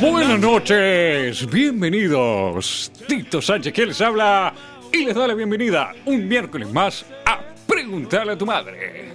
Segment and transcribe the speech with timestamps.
[0.00, 2.90] Buenas noches, bienvenidos.
[3.06, 4.52] Tito Sánchez que les habla
[4.90, 9.12] y les da la bienvenida un miércoles más a Preguntarle a tu madre.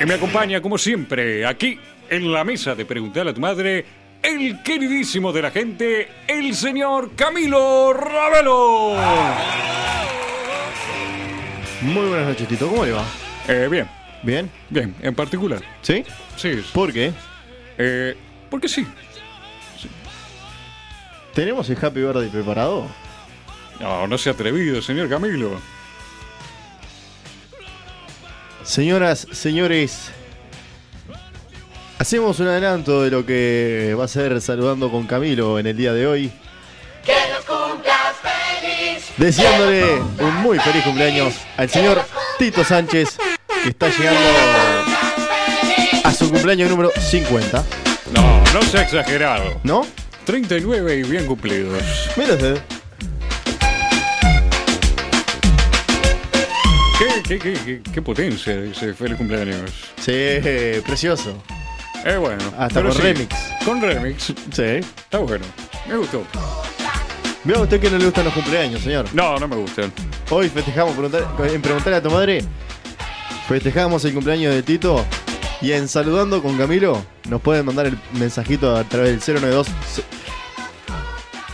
[0.00, 1.78] Y me acompaña como siempre aquí
[2.08, 3.84] en la mesa de Preguntarle a tu madre
[4.22, 8.94] el queridísimo de la gente, el señor Camilo Ravelo.
[11.82, 12.68] Muy buenas noches, Tito.
[12.68, 13.04] ¿Cómo le va?
[13.48, 13.88] Eh, bien,
[14.22, 14.50] ¿Bien?
[14.70, 15.60] bien, en particular.
[15.82, 16.04] ¿Sí?
[16.36, 17.12] Sí, ¿Por qué?
[17.78, 18.16] eh,
[18.50, 18.86] porque sí.
[21.34, 22.86] ¿Tenemos el Happy Birthday preparado?
[23.80, 25.58] No, no se ha atrevido, señor Camilo.
[28.64, 30.10] Señoras, señores,
[31.98, 35.92] hacemos un adelanto de lo que va a ser saludando con Camilo en el día
[35.92, 36.32] de hoy.
[37.04, 39.04] Que los cumplas feliz.
[39.16, 42.02] Deseándole un muy feliz cumpleaños al señor
[42.38, 43.18] Tito Sánchez,
[43.62, 44.20] que está llegando
[46.04, 47.64] a su cumpleaños número 50.
[48.12, 49.60] No, no sea exagerado.
[49.62, 49.86] ¿No?
[50.24, 51.82] 39 y bien cumplidos.
[52.16, 52.58] Mira usted.
[56.98, 59.70] ¿Qué, qué, qué, qué, qué potencia ese feliz cumpleaños?
[60.00, 60.12] Sí,
[60.86, 61.42] precioso.
[62.04, 62.42] Eh, bueno.
[62.58, 63.34] Hasta con sí, remix.
[63.64, 64.24] Con remix.
[64.52, 64.62] Sí.
[64.62, 65.44] Está bueno.
[65.88, 66.24] Me gustó.
[67.44, 69.06] Vea usted que no le gustan los cumpleaños, señor.
[69.12, 69.92] No, no me gustan.
[70.30, 72.44] Hoy festejamos preguntar- en preguntarle a tu madre.
[73.52, 75.04] Festejamos el cumpleaños de Tito.
[75.60, 79.66] Y en saludando con Camilo, nos pueden mandar el mensajito a través del 092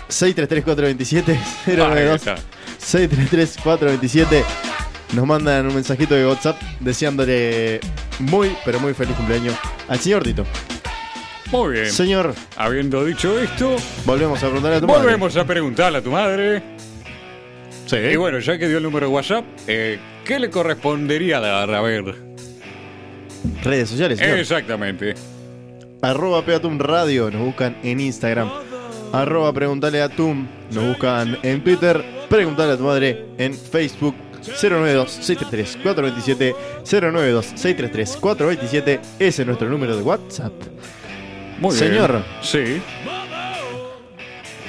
[0.08, 1.32] 633 427
[1.66, 2.36] Ahí 092 está.
[2.78, 4.44] 633 427
[5.14, 7.80] Nos mandan un mensajito de WhatsApp deseándole
[8.20, 9.56] muy, pero muy feliz cumpleaños
[9.88, 10.44] al señor Tito.
[11.50, 11.90] Muy bien.
[11.90, 13.74] Señor, Habiendo dicho esto,
[14.06, 15.02] volvemos a preguntarle a tu madre.
[15.02, 16.62] volvemos a preguntarle a tu madre.
[17.86, 17.96] Sí.
[17.96, 19.98] Y bueno, ya que dio el número de WhatsApp, eh,
[20.28, 21.74] ¿qué le correspondería dar?
[21.74, 22.14] A ver.
[23.64, 24.38] Redes sociales, señor.
[24.38, 25.14] Exactamente.
[26.02, 28.50] Arroba Peatum Radio, nos buscan en Instagram.
[29.12, 32.04] Arroba Preguntale a Tum, nos buscan en Twitter.
[32.28, 34.14] Preguntale a tu madre en Facebook.
[34.48, 40.52] 092-633-427 092-633-427 Ese es nuestro número de WhatsApp.
[41.58, 42.12] Muy Señor.
[42.12, 42.24] bien.
[42.40, 42.80] Sí.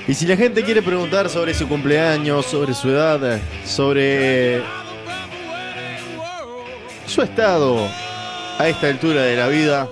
[0.08, 4.64] Y si la gente quiere preguntar sobre su cumpleaños, sobre su edad, sobre
[7.10, 7.88] su estado
[8.58, 9.88] a esta altura de la vida,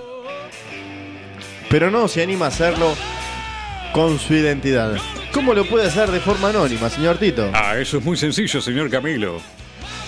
[1.70, 2.94] pero no se anima a hacerlo
[3.92, 4.96] con su identidad,
[5.32, 7.50] ¿cómo lo puede hacer de forma anónima, señor Tito?
[7.54, 9.40] Ah, eso es muy sencillo, señor Camilo.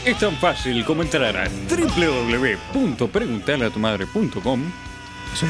[0.04, 4.62] Es tan fácil como entrar a www.preguntarleatumadre.com
[5.34, 5.46] Sí.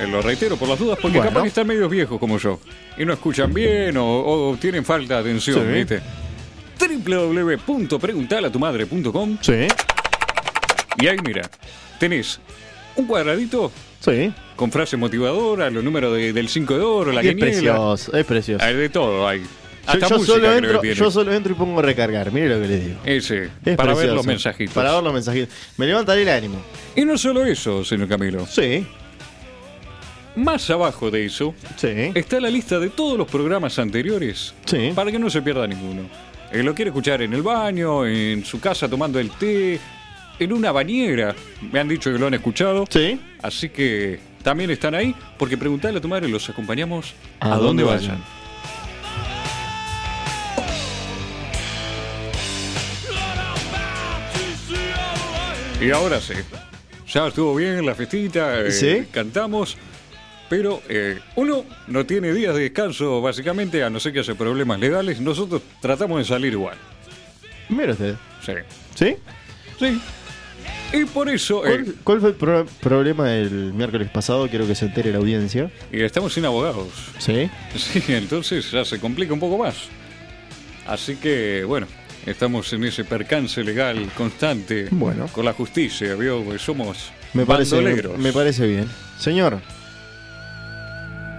[0.00, 1.30] Eh, Lo reitero por las dudas porque Bueno.
[1.30, 2.58] capaz que están medios viejos como yo
[2.96, 4.06] y no escuchan bien o,
[4.50, 5.72] o tienen falta de atención, Sí.
[5.72, 6.00] ¿viste?
[6.78, 9.66] www.preguntarleatumadre.com Sí.
[10.98, 11.48] Y ahí mira,
[11.98, 12.40] tenés
[12.96, 13.70] un cuadradito
[14.00, 14.32] Sí.
[14.56, 18.24] con frase motivadora, los números de- del 5 de oro, la Y es precioso, es
[18.24, 18.64] precioso.
[18.64, 19.40] Hay de todo, hay.
[19.40, 19.46] Yo,
[19.86, 22.68] Hasta yo música solo entro, que yo solo entro y pongo recargar, mire lo que
[22.68, 23.00] le digo.
[23.04, 24.74] Ese, Es para ver los mensajitos.
[24.74, 25.48] Para ver los mensajitos.
[25.78, 26.62] Me levantaré el ánimo.
[26.94, 28.46] Y no solo eso, señor Camilo.
[28.46, 28.86] Sí,
[30.36, 34.92] Más abajo de eso sí, está la lista de todos los programas anteriores sí.
[34.94, 36.02] para que no se pierda ninguno.
[36.52, 39.80] El lo quiere escuchar en el baño, en su casa tomando el té,
[40.40, 41.34] en una bañera.
[41.70, 42.86] Me han dicho que lo han escuchado.
[42.88, 43.20] Sí.
[43.42, 47.84] Así que también están ahí, porque preguntarle a tu madre los acompañamos A a, dónde
[47.84, 48.22] vayan.
[55.80, 56.34] Y ahora sí.
[57.08, 59.06] Ya estuvo bien la festita, eh, ¿Sí?
[59.10, 59.76] cantamos,
[60.48, 64.78] pero eh, uno no tiene días de descanso básicamente, a no ser que haya problemas
[64.78, 65.20] legales.
[65.20, 66.76] Nosotros tratamos de salir igual.
[67.68, 68.14] Mira usted.
[68.44, 68.52] Sí.
[68.94, 69.16] ¿Sí?
[69.78, 70.00] Sí.
[70.92, 71.66] Y por eso...
[71.66, 74.48] eh, ¿Cuál, fue el pro- problema del miércoles pasado?
[74.48, 75.70] Quiero que se entere la audiencia.
[75.92, 76.88] y estamos sin abogados.
[77.18, 77.48] ¿Sí?
[77.76, 79.76] Sí, entonces ya se complica un poco más.
[80.86, 81.86] Así que, bueno,
[82.26, 85.28] estamos en ese percance legal constante Bueno.
[85.28, 86.42] con la justicia, ¿vio?
[86.42, 88.88] Porque somos Me parece, me, me parece bien.
[89.18, 89.60] Señor,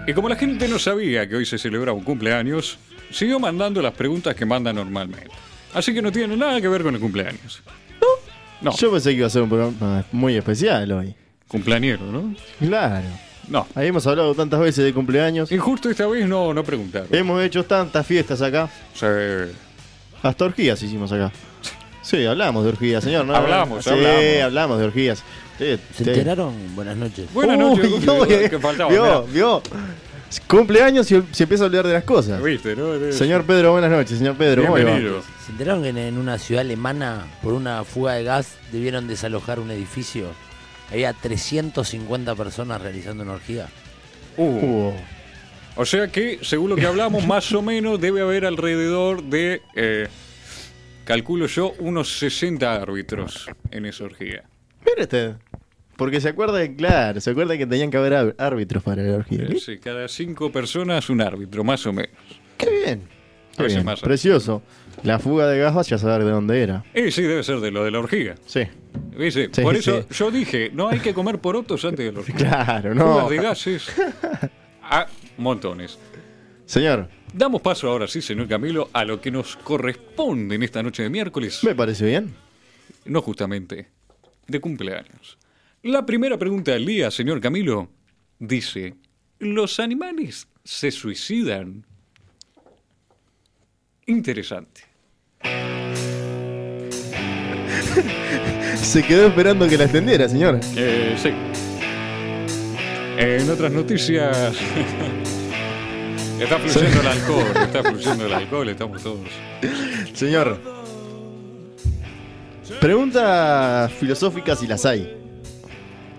[0.07, 2.77] Y como la gente no sabía que hoy se celebra un cumpleaños,
[3.11, 5.29] siguió mandando las preguntas que manda normalmente.
[5.73, 7.61] Así que no tiene nada que ver con el cumpleaños.
[8.61, 11.15] No, yo pensé que iba a ser un programa muy especial hoy.
[11.47, 12.33] cumpleañero, ¿no?
[12.59, 13.05] Claro.
[13.47, 13.67] No.
[13.75, 15.51] Ahí hemos hablado tantas veces de cumpleaños.
[15.51, 17.07] Y justo esta vez no, no preguntaron.
[17.11, 18.69] Hemos hecho tantas fiestas acá.
[18.93, 19.47] Sea,
[20.23, 21.31] Hasta orgías hicimos acá.
[22.01, 23.25] Sí, hablamos de orgías, señor.
[23.25, 23.35] ¿no?
[23.35, 24.41] Hablamos, sí, hablamos.
[24.43, 25.23] hablamos de orgías.
[25.57, 26.09] Sí, ¿Se sí.
[26.09, 26.53] enteraron?
[26.75, 27.31] Buenas noches.
[27.33, 28.07] buenas Uy, noches.
[28.07, 28.89] uy, que faltaba.
[28.89, 29.19] Vio, mirá.
[29.33, 29.61] vio.
[30.47, 32.41] Cumpleaños y se empieza a olvidar de las cosas.
[32.41, 32.93] ¿Viste, no?
[32.95, 34.17] Es- Señor Pedro, buenas noches.
[34.17, 34.91] Señor Pedro, ¿cómo le va?
[34.91, 35.23] Bienvenido.
[35.45, 39.59] ¿Se enteraron que en- en una ciudad alemana, por una fuga de gas, debieron desalojar
[39.59, 40.27] un edificio?
[40.91, 43.67] Había 350 personas realizando una orgía.
[44.37, 44.43] Uh,
[44.89, 44.93] Uh,
[45.75, 50.07] o sea que, según lo que hablamos, más o menos debe haber alrededor de, eh,
[51.05, 54.43] calculo yo, unos 60 árbitros en esa orgía.
[54.85, 55.35] mire usted.
[56.01, 59.43] Porque se acuerda, claro, se acuerda que tenían que haber árbitros para la orgía.
[59.43, 62.09] Eh, sí, cada cinco personas un árbitro, más o menos.
[62.57, 63.03] Qué bien.
[63.53, 63.85] A Qué veces bien.
[63.85, 63.99] más.
[64.01, 64.63] Precioso.
[65.03, 66.83] La fuga de gas, vaya a saber de dónde era.
[66.95, 68.33] Eh, sí, debe ser de lo de la orgía.
[68.47, 68.61] Sí.
[69.15, 69.49] ¿Viste?
[69.53, 70.07] Sí, Por eso sí.
[70.15, 72.35] yo dije, no hay que comer porotos antes de la orgía.
[72.35, 73.05] Claro, no.
[73.19, 73.91] Fugas de gases
[74.81, 75.05] a
[75.37, 75.99] montones.
[76.65, 81.03] Señor, Damos paso ahora sí, señor Camilo, a lo que nos corresponde en esta noche
[81.03, 81.63] de miércoles.
[81.63, 82.33] me parece bien.
[83.05, 83.87] No justamente,
[84.47, 85.37] de cumpleaños.
[85.83, 87.89] La primera pregunta del día, señor Camilo,
[88.37, 88.93] dice,
[89.39, 91.83] ¿los animales se suicidan?
[94.05, 94.81] Interesante.
[98.75, 100.59] Se quedó esperando que la extendiera, señor.
[100.75, 101.29] Eh, sí.
[103.17, 104.55] En otras noticias...
[106.39, 109.27] está fluyendo el alcohol, está fluyendo el alcohol, estamos todos...
[110.13, 110.59] Señor.
[112.79, 115.20] Preguntas filosóficas si las hay.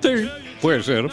[0.02, 0.28] Sí,
[0.60, 1.08] puede ser.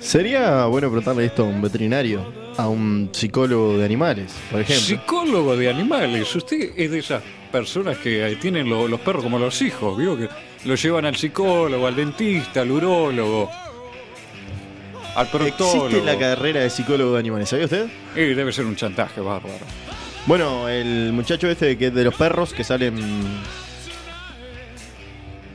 [0.00, 2.24] ¿Sería bueno preguntarle esto a un veterinario?
[2.58, 4.84] A un psicólogo de animales, por ejemplo.
[4.84, 6.34] Psicólogo de animales.
[6.36, 10.16] Usted es de esas personas que tienen lo- los perros como los hijos, ¿vio?
[10.18, 10.28] Que
[10.64, 13.48] los llevan al psicólogo, al dentista, al urólogo,
[15.14, 15.86] al proctólogo.
[15.86, 17.86] Existe la carrera de psicólogo de animales, ¿sabía usted?
[18.16, 19.54] Eh, debe ser un chantaje bárbaro.
[20.26, 22.94] Bueno, el muchacho este que es de los perros que salen.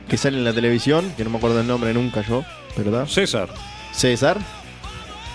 [0.08, 2.44] Que salen en la televisión, que no me acuerdo el nombre nunca yo,
[2.76, 3.06] ¿verdad?
[3.06, 3.48] César.
[3.92, 4.38] César.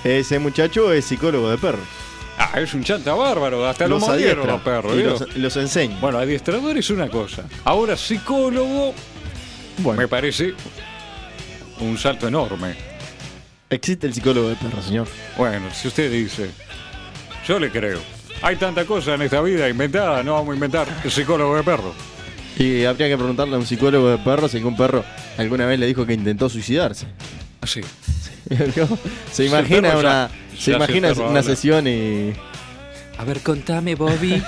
[0.04, 1.86] Ese muchacho es psicólogo de perros.
[2.38, 3.68] Ah, es un chanta bárbaro.
[3.68, 5.98] Hasta lo Los mordieron adiestra los perros, y los, los enseña.
[6.02, 7.44] Bueno, adiestrador es una cosa.
[7.64, 8.94] Ahora psicólogo
[9.78, 10.54] Bueno, me parece
[11.80, 12.76] un salto enorme.
[13.70, 15.08] existe el psicólogo de perros, señor.
[15.38, 16.50] Bueno, si usted dice,
[17.48, 18.00] yo le creo.
[18.42, 21.94] Hay tanta cosa en esta vida inventada, no vamos a inventar el psicólogo de perro.
[22.58, 25.04] Y habría que preguntarle a un psicólogo de perros si algún perro
[25.38, 27.08] alguna vez le dijo que intentó suicidarse.
[27.62, 27.82] Así.
[29.32, 31.44] se imagina una, ya- se ya imagina una habla.
[31.44, 32.34] sesión y
[33.18, 34.42] A ver, contame, Bobby.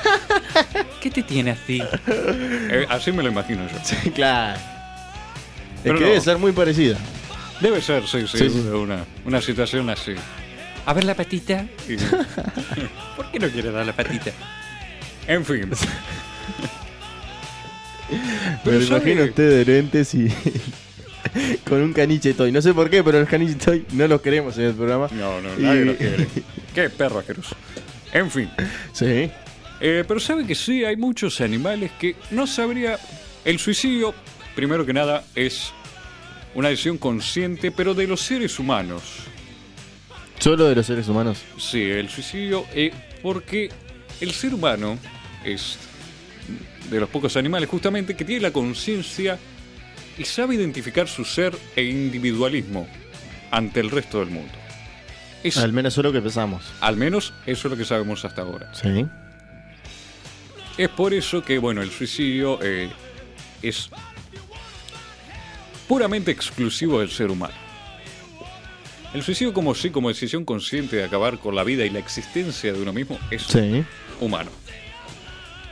[1.02, 1.82] ¿Qué te tiene así?
[2.08, 3.78] Eh, así me lo imagino yo.
[3.84, 4.58] Sí, claro.
[4.58, 6.08] Es Pero que no.
[6.10, 6.98] debe ser muy parecida.
[7.62, 8.60] Debe ser, sí, sí, Sí, sí.
[8.70, 10.14] Una, una situación así.
[10.86, 11.66] A ver la patita.
[13.16, 14.32] ¿Por qué no quiere dar la patita?
[15.28, 15.70] en fin.
[18.12, 20.28] Me Pero sabe- imagino usted de lentes y
[21.68, 22.52] con un caniche toy.
[22.52, 25.08] No sé por qué, pero los caniche toy no los queremos en el programa.
[25.12, 26.28] No, no, Y- nadie lo quiere.
[26.76, 27.56] Qué perro asqueroso.
[28.14, 28.50] En fin.
[28.94, 29.30] Sí.
[29.82, 32.98] Eh, pero sabe que sí, hay muchos animales que no sabría.
[33.44, 34.14] El suicidio,
[34.56, 35.72] primero que nada, es
[36.54, 39.04] una decisión consciente, pero de los seres humanos.
[40.40, 41.40] Solo de los seres humanos.
[41.58, 42.92] Sí, el suicidio, eh,
[43.22, 43.70] porque
[44.22, 44.98] el ser humano
[45.44, 45.78] es
[46.90, 49.38] de los pocos animales justamente que tiene la conciencia
[50.18, 52.88] y sabe identificar su ser e individualismo
[53.52, 54.54] ante el resto del mundo.
[55.44, 56.64] Es, Al menos solo que pensamos.
[56.82, 58.72] al menos eso es lo que sabemos hasta ahora.
[58.74, 59.06] Sí.
[60.78, 62.90] Es por eso que, bueno, el suicidio eh,
[63.62, 63.90] es
[65.88, 67.54] puramente exclusivo del ser humano.
[69.14, 72.74] El suicidio como sí, como decisión consciente de acabar con la vida y la existencia
[72.74, 73.84] de uno mismo es Sí.
[74.20, 74.52] humano.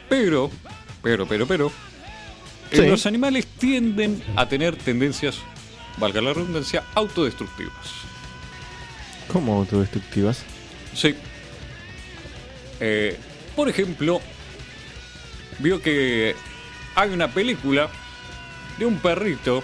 [0.07, 0.49] Pero,
[1.03, 1.71] pero, pero, pero,
[2.71, 5.37] eh, los animales tienden a tener tendencias,
[5.97, 7.91] valga la redundancia, autodestructivas.
[9.31, 10.43] ¿Cómo autodestructivas?
[10.95, 11.13] Sí.
[12.79, 13.17] Eh,
[13.55, 14.21] por ejemplo,
[15.59, 16.35] vio que
[16.95, 17.89] hay una película
[18.79, 19.63] de un perrito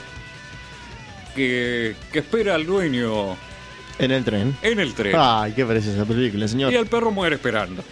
[1.35, 3.35] que, que espera al dueño
[3.97, 4.55] En el tren.
[4.61, 5.15] en el tren.
[5.17, 6.71] Ay, qué parece esa película, señor.
[6.71, 7.83] Y el perro muere esperando.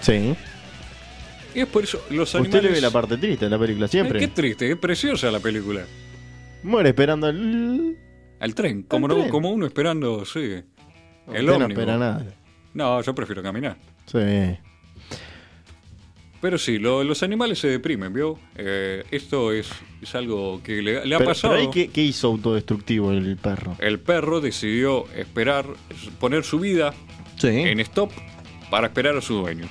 [0.00, 0.36] Sí.
[1.56, 2.62] Y es por eso los Usted animales...
[2.64, 4.18] le ve la parte triste de la película, Ay, siempre.
[4.20, 5.84] qué triste, es preciosa la película.
[6.62, 7.96] Muere esperando el.
[8.40, 9.28] Al tren, como, no- tren.
[9.30, 10.40] como uno esperando, sí.
[11.32, 12.26] El Usted no espera nada.
[12.74, 13.76] No, yo prefiero caminar.
[14.04, 14.18] Sí.
[16.40, 18.38] Pero sí, lo- los animales se deprimen, ¿vio?
[18.56, 19.68] Eh, esto es,
[20.02, 21.54] es algo que le, le ha Pero, pasado.
[21.54, 23.74] pero ahí, ¿qué, qué hizo autodestructivo el perro?
[23.80, 25.66] El perro decidió esperar,
[26.20, 26.92] poner su vida
[27.38, 27.48] Sí.
[27.48, 28.12] en stop
[28.70, 29.66] para esperar a su dueño.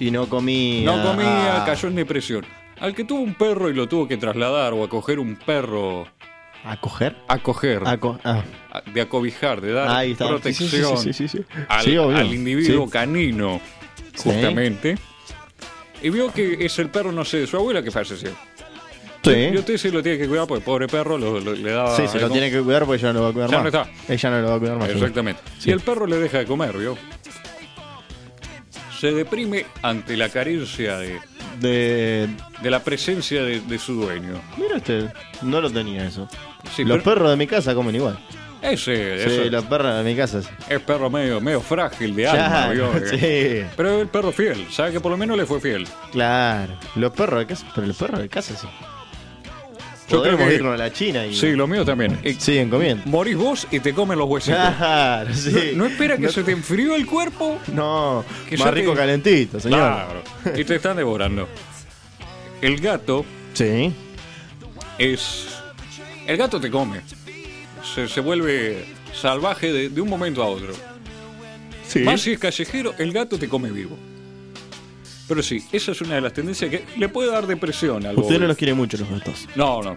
[0.00, 0.84] Y no comía.
[0.84, 1.64] No comía, Ah.
[1.66, 2.46] cayó en depresión.
[2.80, 6.06] Al que tuvo un perro y lo tuvo que trasladar o acoger un perro
[6.64, 7.16] ¿Acoger?
[7.28, 8.42] acoger, Aco- ah,
[8.92, 10.24] de acobijar, de dar ahí está.
[10.26, 11.44] Sí, protección sí, sí, sí, sí, sí.
[11.68, 13.60] al, individuo canino,
[14.22, 14.96] justamente.
[16.02, 18.30] Y vio que es el perro, no sé, de su abuela que falleció.
[19.24, 19.50] Sí.
[19.52, 21.96] Y usted sí lo tiene que cuidar porque pobre perro lo, lo- le daba.
[21.96, 23.72] Sí, se lo tiene que cuidar porque ella no lo va a cuidar Ya más.
[23.72, 24.12] no está.
[24.12, 24.88] Ella no lo va a cuidar más.
[24.90, 25.40] Exactamente.
[25.64, 26.96] Y el perro le deja de comer, ¿vio?
[29.00, 31.18] Se deprime ante la carencia de,
[31.60, 32.28] De.
[32.62, 34.40] de la presencia de, de su dueño.
[34.56, 35.12] Mira usted,
[35.42, 36.28] no lo tenía eso.
[36.74, 38.18] Sí, los pero- perros de mi casa comen igual.
[38.60, 38.76] Ese,
[39.22, 40.42] Sí, ese los perros de mi casa.
[40.42, 40.48] sí.
[40.68, 43.06] es perro medio, medio frágil de alma, Claro, ¿vio?
[43.10, 45.86] sí, Pero el perro fiel, sabe que por lo menos le fue fiel.
[46.10, 46.74] claro.
[46.96, 48.66] Los perros de casa, pero los perros de casa sí.
[50.10, 52.18] Yo creo Podemos que- irnos a la China y Sí, lo mío también.
[52.24, 53.02] Y siguen comiendo.
[53.06, 54.58] morís vos y te comen los huesitos.
[54.76, 55.72] Claro, sí.
[55.74, 57.58] No, no espera que se te enfríe el cuerpo.
[57.72, 59.78] No, Que más rico te- calentito, señor.
[59.80, 60.22] Claro.
[60.58, 61.46] Y te están devorando.
[62.62, 63.92] El gato Sí.
[64.98, 65.46] es.
[66.26, 67.00] El gato te come.
[67.94, 70.72] Se, se vuelve salvaje de, de un momento a otro.
[71.86, 72.00] Sí.
[72.00, 73.96] Más si es callejero, el gato te come vivo.
[75.28, 78.40] Pero sí, esa es una de las tendencias que le puede dar depresión al Usted
[78.40, 79.46] no los quiere mucho los gatos.
[79.54, 79.94] No, no.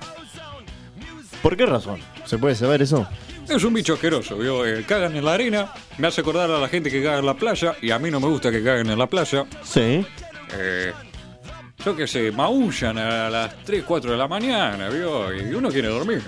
[1.42, 2.00] ¿Por qué razón?
[2.26, 3.08] ¿Se puede saber eso?
[3.50, 4.66] Es un bicho asqueroso, ¿vio?
[4.66, 7.34] Eh, cagan en la arena, me hace acordar a la gente que caga en la
[7.34, 9.46] playa, y a mí no me gusta que caguen en la playa.
[9.64, 10.06] Sí.
[10.54, 10.94] Eh,
[11.84, 15.34] yo que sé, maullan a las 3, 4 de la mañana, ¿vio?
[15.34, 16.22] Y uno quiere dormir.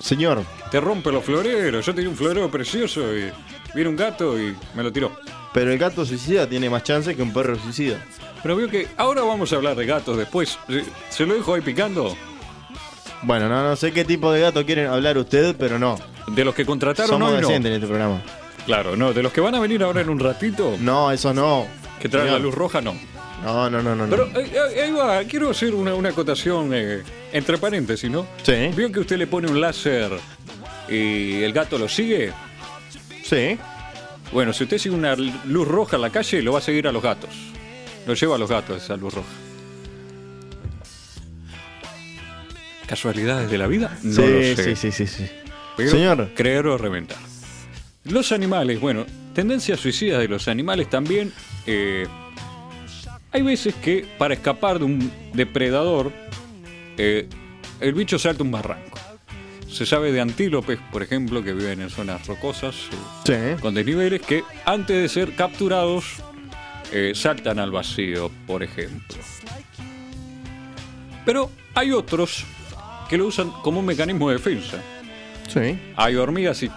[0.00, 1.84] Señor, Te rompe los floreros.
[1.84, 3.30] Yo tenía un florero precioso y
[3.74, 5.12] viene un gato y me lo tiró.
[5.52, 8.02] pero el gato suicida tiene más chance que un perro suicida.
[8.42, 10.58] Pero veo que ahora vamos a hablar de gatos después.
[10.68, 12.16] ¿Se- ¿Se lo dejo ahí picando?
[13.22, 15.98] Bueno, no, no sé qué tipo de gato quieren hablar usted, pero no.
[16.28, 17.50] De los que contrataron Somos hoy, no.
[17.50, 18.22] en este programa.
[18.66, 19.12] Claro, no.
[19.12, 21.66] De los que van a venir ahora en un ratito, No, eso no.
[22.00, 22.94] que traen la luz roja, no.
[23.44, 24.06] No, no, no, no.
[24.08, 27.02] Pero eh, eh, ahí va, quiero hacer una, una acotación eh,
[27.32, 28.26] entre paréntesis, ¿no?
[28.42, 28.70] Sí.
[28.76, 30.10] Vio que usted le pone un láser
[30.88, 32.32] y el gato lo sigue.
[33.24, 33.58] Sí.
[34.32, 36.92] Bueno, si usted sigue una luz roja en la calle, lo va a seguir a
[36.92, 37.30] los gatos.
[38.08, 39.28] Lo lleva a los gatos esa luz roja.
[42.86, 43.98] ¿Casualidades de la vida?
[44.02, 44.74] No sí, lo sé.
[44.74, 45.26] sí, sí, sí, sí.
[45.76, 46.30] Pero Señor.
[46.34, 47.18] Creer o reventar.
[48.04, 51.32] Los animales, bueno, tendencias suicidas de los animales también.
[51.66, 52.06] eh,
[53.30, 56.10] hay veces que para escapar de un depredador,
[56.96, 57.28] eh,
[57.78, 58.98] el bicho salta un barranco.
[59.70, 62.74] Se sabe de antílopes, por ejemplo, que viven en zonas rocosas,
[63.28, 63.60] eh, Sí.
[63.60, 66.22] con desniveles, que antes de ser capturados
[66.92, 69.16] eh, saltan al vacío, por ejemplo.
[71.24, 72.44] Pero hay otros
[73.08, 74.82] que lo usan como un mecanismo de defensa.
[75.48, 75.78] Sí.
[75.96, 76.70] Hay hormigas y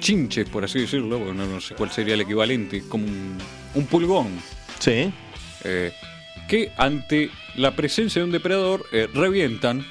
[0.00, 3.38] chinches, por así decirlo, porque no, no sé cuál sería el equivalente, como un,
[3.74, 4.28] un pulgón,
[4.78, 5.10] Sí.
[5.64, 5.92] eh,
[6.48, 9.84] que ante la presencia de un depredador eh, revientan.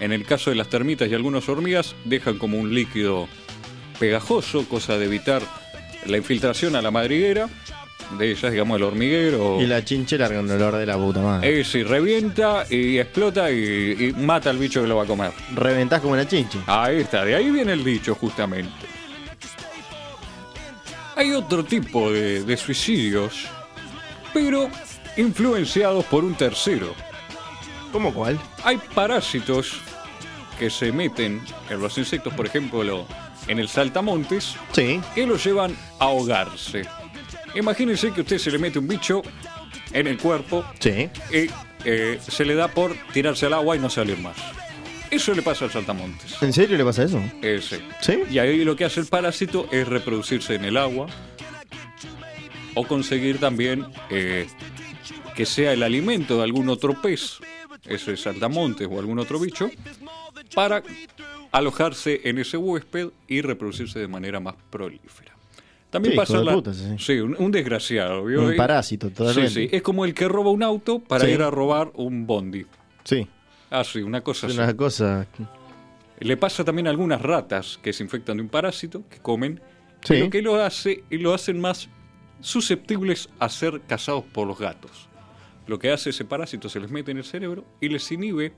[0.00, 3.28] En el caso de las termitas y algunas hormigas, dejan como un líquido
[3.98, 5.42] pegajoso, cosa de evitar
[6.06, 7.48] la infiltración a la madriguera
[8.18, 9.60] de ellas, digamos, el hormiguero.
[9.60, 11.60] Y la chinche larga un olor de la puta madre.
[11.60, 15.32] Eh, sí, revienta y explota y, y mata al bicho que lo va a comer.
[15.54, 16.58] Reventás como una chinche.
[16.66, 18.70] Ahí está, de ahí viene el dicho justamente.
[21.16, 23.46] Hay otro tipo de, de suicidios,
[24.32, 24.70] pero
[25.16, 26.94] influenciados por un tercero.
[27.92, 28.38] ¿Cómo cuál?
[28.64, 29.80] Hay parásitos
[30.58, 33.06] que se meten en los insectos, por ejemplo,
[33.48, 35.00] en el saltamontes, Sí.
[35.14, 36.82] que los llevan a ahogarse.
[37.54, 39.22] Imagínense que usted se le mete un bicho
[39.92, 41.08] en el cuerpo Sí.
[41.32, 41.48] y
[41.84, 44.36] eh, se le da por tirarse al agua y no salir más.
[45.10, 46.40] Eso le pasa al saltamontes.
[46.40, 47.20] ¿En serio le pasa eso?
[47.42, 47.80] Ese.
[48.00, 48.22] Sí.
[48.30, 51.06] Y ahí lo que hace el parásito es reproducirse en el agua
[52.74, 54.46] o conseguir también eh,
[55.34, 57.38] que sea el alimento de algún otro pez,
[57.86, 59.68] ese saltamontes o algún otro bicho,
[60.54, 60.82] para
[61.50, 65.34] alojarse en ese huésped y reproducirse de manera más prolífera.
[65.90, 66.84] También Sí, pasa la- puta, sí.
[66.98, 68.24] sí, un, un desgraciado.
[68.24, 68.42] ¿vio?
[68.44, 69.50] Un parásito, Sí, totalmente.
[69.50, 69.68] sí.
[69.72, 71.32] Es como el que roba un auto para Sí.
[71.32, 72.64] ir a robar un bondi.
[73.04, 73.26] Sí.
[73.70, 74.62] Ah, sí, una cosa Es así.
[74.62, 75.26] una cosa.
[76.20, 79.60] Le pasa también a algunas ratas que se infectan de un parásito, que comen,
[80.02, 80.14] Sí.
[80.14, 81.88] pero que lo hace y lo hacen más
[82.40, 85.08] susceptibles a ser cazados por los gatos.
[85.66, 88.52] Lo que hace ese parásito se les mete en el cerebro y les inhibe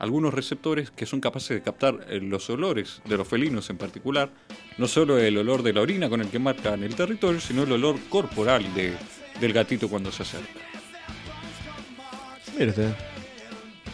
[0.00, 4.30] algunos receptores que son capaces de captar eh, los olores de los felinos en particular,
[4.78, 7.72] no solo el olor de la orina con el que marcan el territorio, sino el
[7.72, 8.96] olor corporal de-
[9.40, 10.60] del gatito cuando se acerca.
[12.58, 12.94] Usted.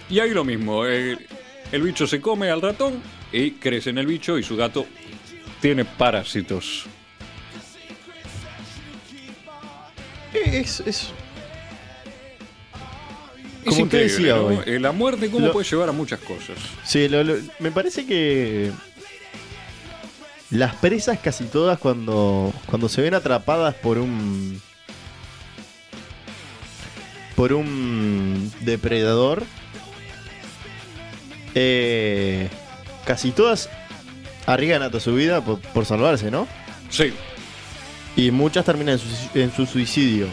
[0.08, 1.16] Y ahí lo mismo, eh,
[1.72, 4.86] el bicho se come al ratón y crece en el bicho y su gato
[5.60, 6.86] tiene parásitos.
[10.32, 11.12] Es, es,
[13.66, 14.46] Es Como usted increíble, decía ¿no?
[14.46, 14.58] hoy.
[14.66, 16.56] Eh, La muerte, cómo Lo- puede llevar a muchas cosas.
[16.84, 18.70] Sí, lo- lo- me parece que
[20.50, 24.60] las presas casi todas cuando, cuando se ven atrapadas por un
[27.34, 29.42] por un depredador
[31.54, 32.48] eh,
[33.04, 33.68] casi todas
[34.46, 36.46] arriesgan hasta su vida por, por salvarse, ¿no?
[36.88, 37.12] Sí,
[38.14, 40.28] Y muchas terminan en su, en su suicidio.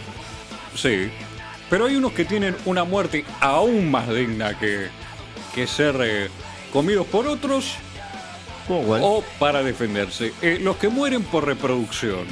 [0.75, 1.09] sí.
[1.73, 4.89] Pero hay unos que tienen una muerte aún más digna que,
[5.55, 6.29] que ser eh,
[6.71, 7.71] comidos por otros
[8.67, 9.01] ¿Cómo cuál?
[9.03, 10.33] o para defenderse.
[10.43, 12.27] Eh, los que mueren por reproducción.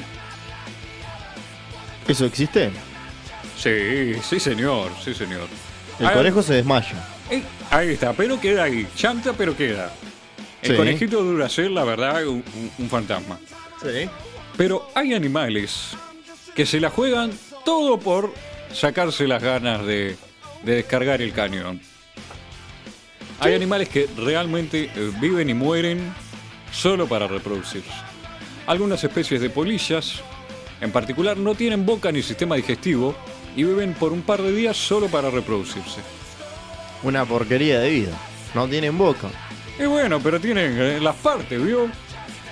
[2.07, 2.69] ¿Eso existe?
[3.57, 5.47] Sí, sí señor, sí señor.
[5.99, 7.03] El Ah, conejo se desmaya.
[7.31, 8.87] eh, ahí está, pero queda ahí.
[8.95, 9.91] Chanta, pero queda.
[10.61, 10.77] El Sí.
[10.77, 12.43] conejito dura ser, la verdad, un-
[12.77, 13.39] un fantasma.
[13.81, 14.07] Sí.
[14.55, 15.95] Pero hay animales
[16.53, 17.31] que se la juegan
[17.65, 18.31] todo por
[18.73, 20.15] sacarse las ganas de,
[20.63, 21.81] de descargar el cañón.
[23.39, 26.13] Hay animales que realmente eh, viven y mueren
[26.71, 27.89] solo para reproducirse.
[28.67, 30.21] Algunas especies de polillas,
[30.79, 33.15] en particular, no tienen boca ni sistema digestivo
[33.55, 36.01] y viven por un par de días solo para reproducirse.
[37.03, 38.17] Una porquería de vida.
[38.53, 39.29] No tienen boca.
[39.79, 41.89] Y bueno, pero tienen eh, las partes, ¿vio?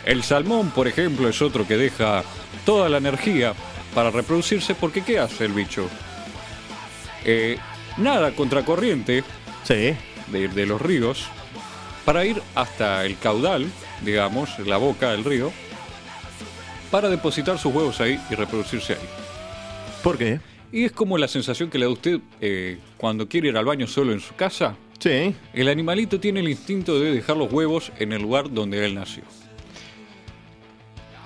[0.05, 2.23] El salmón, por ejemplo, es otro que deja
[2.65, 3.53] toda la energía
[3.93, 5.87] para reproducirse porque ¿qué hace el bicho?
[7.25, 7.57] Eh,
[7.97, 9.23] nada contracorriente
[9.63, 9.93] Sí.
[10.31, 11.25] de, de los ríos
[12.05, 13.67] para ir hasta el caudal,
[14.03, 15.51] digamos, la boca del río,
[16.91, 18.99] para depositar sus huevos ahí y reproducirse ahí.
[20.03, 20.39] ¿Por qué?
[20.71, 23.65] Y es como la sensación que le da a usted eh, cuando quiere ir al
[23.65, 24.75] baño solo en su casa.
[24.99, 25.33] Sí.
[25.53, 29.23] El animalito tiene el instinto de dejar los huevos en el lugar donde él nació.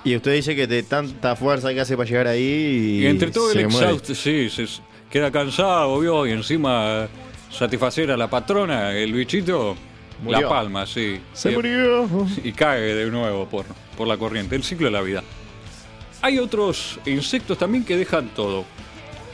[0.04, 3.00] Y usted dice que de tanta fuerza que hace para llegar ahí.
[3.04, 4.68] Y entre todo el exhausto, sí, se
[5.14, 7.08] queda cansado, vio, y encima
[7.52, 9.76] satisfacer a la patrona, el bichito,
[10.24, 10.42] Murió.
[10.42, 11.22] la palma, sí.
[11.34, 12.10] Se Y- murió.
[12.44, 13.64] Y cae de nuevo por,
[13.96, 15.24] por la corriente, el ciclo de la vida.
[16.24, 18.66] Hay otros insectos también que dejan todo.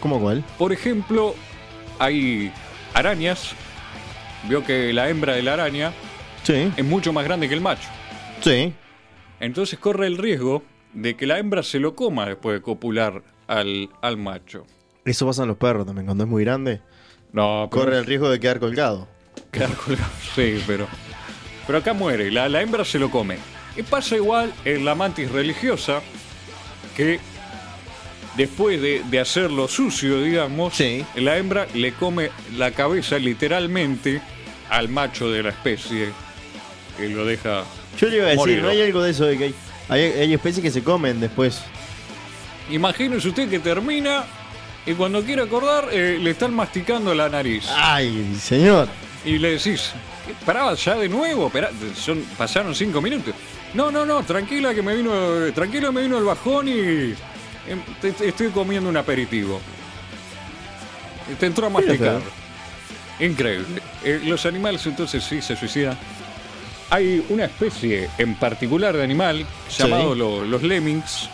[0.01, 0.43] ¿Cómo cuál?
[0.57, 1.33] Por ejemplo,
[1.97, 2.51] hay
[2.93, 3.53] arañas.
[4.49, 5.93] Vio que la hembra de la araña
[6.43, 6.73] Sí.
[6.75, 7.87] es mucho más grande que el macho.
[8.41, 8.73] Sí.
[9.39, 10.61] Entonces corre el riesgo
[10.93, 14.65] de que la hembra se lo coma después de copular al, al macho.
[15.05, 16.05] Eso pasa en los perros también.
[16.05, 16.81] Cuando es muy grande,
[17.31, 19.07] No, pero- corre el riesgo de quedar colgado.
[19.51, 20.87] Quedar colgado, sí, pero.
[21.65, 23.37] Pero acá muere, la, la hembra se lo come.
[23.77, 26.01] Y pasa igual en la mantis religiosa,
[26.97, 27.19] que
[28.35, 31.05] después de, de hacerlo sucio, digamos, Sí.
[31.15, 34.21] la hembra le come la cabeza literalmente
[34.69, 36.09] al macho de la especie,
[36.97, 37.63] que lo deja.
[37.99, 39.55] Yo le iba a decir, no hay algo de eso de que hay,
[39.89, 41.61] hay, hay especies que se comen después.
[42.69, 44.23] Imagínese usted que termina
[44.89, 47.65] y cuando quiere acordar eh, le están masticando la nariz.
[47.75, 48.87] Ay, señor.
[49.23, 49.91] Y le decís,
[50.45, 51.51] pará, ya de nuevo,
[51.95, 53.33] son, pasaron cinco minutos.
[53.73, 55.11] No, no, no, tranquila que me vino,
[55.53, 56.71] tranquilo me vino el bajón y
[57.67, 57.81] em,
[58.21, 59.61] estoy comiendo un aperitivo.
[61.39, 62.19] Te entró a masticar.
[63.19, 63.81] Increíble.
[64.03, 65.97] Eh, los animales entonces sí se suicidan.
[66.89, 69.83] Hay una especie en particular de animal Sí.
[69.83, 71.29] llamado lo- los lemmings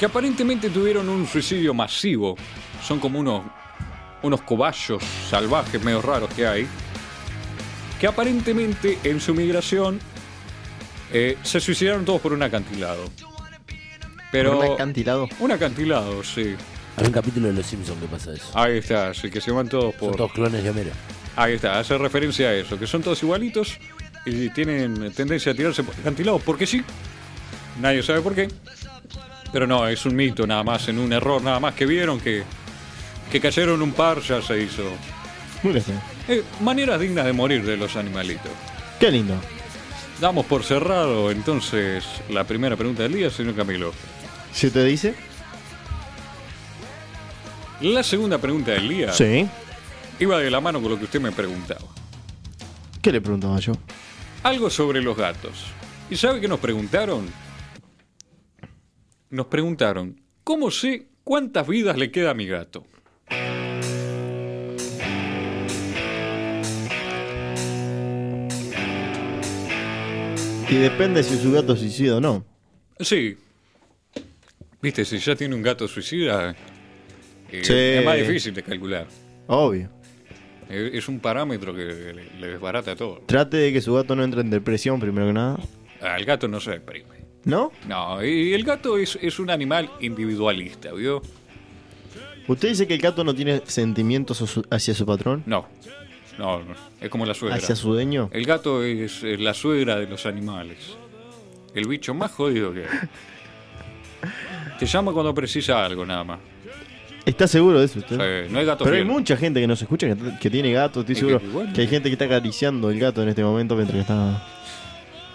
[0.00, 2.34] que aparentemente tuvieron un suicidio masivo.
[2.82, 3.44] Son como unos,
[4.22, 6.66] unos cobayos salvajes medio raros que hay,
[8.00, 10.00] que aparentemente en su migración
[11.12, 13.10] eh, se suicidaron todos por un acantilado.
[14.32, 15.28] Pero Un acantilado.
[15.38, 16.54] un acantilado, sí.
[16.96, 18.50] Hay un capítulo de Los Simpsons que pasa eso.
[18.54, 20.16] Ahí está, sí, que se van todos Son por...
[20.16, 20.92] todos clones de Homero.
[21.36, 23.76] Ahí está, hace referencia a eso, que son todos igualitos
[24.24, 26.82] y tienen tendencia a tirarse por acantilados porque sí.
[27.82, 28.48] Nadie sabe por qué.
[29.52, 32.44] Pero no, es un mito nada más, en un error nada más que vieron que,
[33.30, 34.84] que cayeron un par, ya se hizo.
[35.62, 35.82] Muy.
[36.28, 38.50] Eh, maneras dignas de morir de los animalitos.
[38.98, 39.34] Qué lindo.
[40.20, 43.92] Damos por cerrado entonces la primera pregunta del día, señor Camilo.
[44.52, 45.14] ¿Se te dice?
[47.80, 49.48] La segunda pregunta del día Sí.
[50.18, 51.80] iba de la mano con lo que usted me preguntaba.
[53.00, 53.72] ¿Qué le preguntaba yo?
[54.42, 55.64] Algo sobre los gatos.
[56.10, 57.26] ¿Y sabe qué nos preguntaron?
[59.30, 62.84] Nos preguntaron, ¿cómo sé cuántas vidas le queda a mi gato?
[70.68, 72.44] Y depende si su gato suicida o no.
[73.00, 73.36] Sí.
[74.80, 76.54] Viste, si ya tiene un gato suicida,
[77.50, 77.72] eh, Sí.
[77.74, 79.06] es más difícil de calcular.
[79.48, 79.90] Obvio.
[80.68, 83.22] Es un parámetro que le, le desbarata todo.
[83.26, 85.58] Trate de que su gato no entre en depresión primero que nada.
[86.00, 87.19] Al gato no se deprime.
[87.44, 87.72] ¿No?
[87.88, 91.22] No, y el gato es, es un animal individualista, ¿vio?
[92.46, 95.42] ¿Usted dice que el gato no tiene sentimientos hacia su- patrón?
[95.46, 95.66] No,
[96.38, 96.74] no, no.
[97.00, 97.56] Es como la suegra.
[97.56, 98.28] ¿Hacia su dueño?
[98.32, 100.78] El gato es eh, la suegra de los animales.
[101.74, 104.28] El bicho más jodido que hay.
[104.78, 106.38] Te llama cuando precisa algo, nada más.
[107.24, 108.16] ¿Está seguro de eso usted?
[108.16, 111.00] Sí, no hay gato Pero hay mucha gente que nos escucha que, que tiene gato,
[111.00, 111.72] estoy Es seguro que, bueno.
[111.72, 114.46] que hay gente que está acariciando el gato en este momento mientras que está...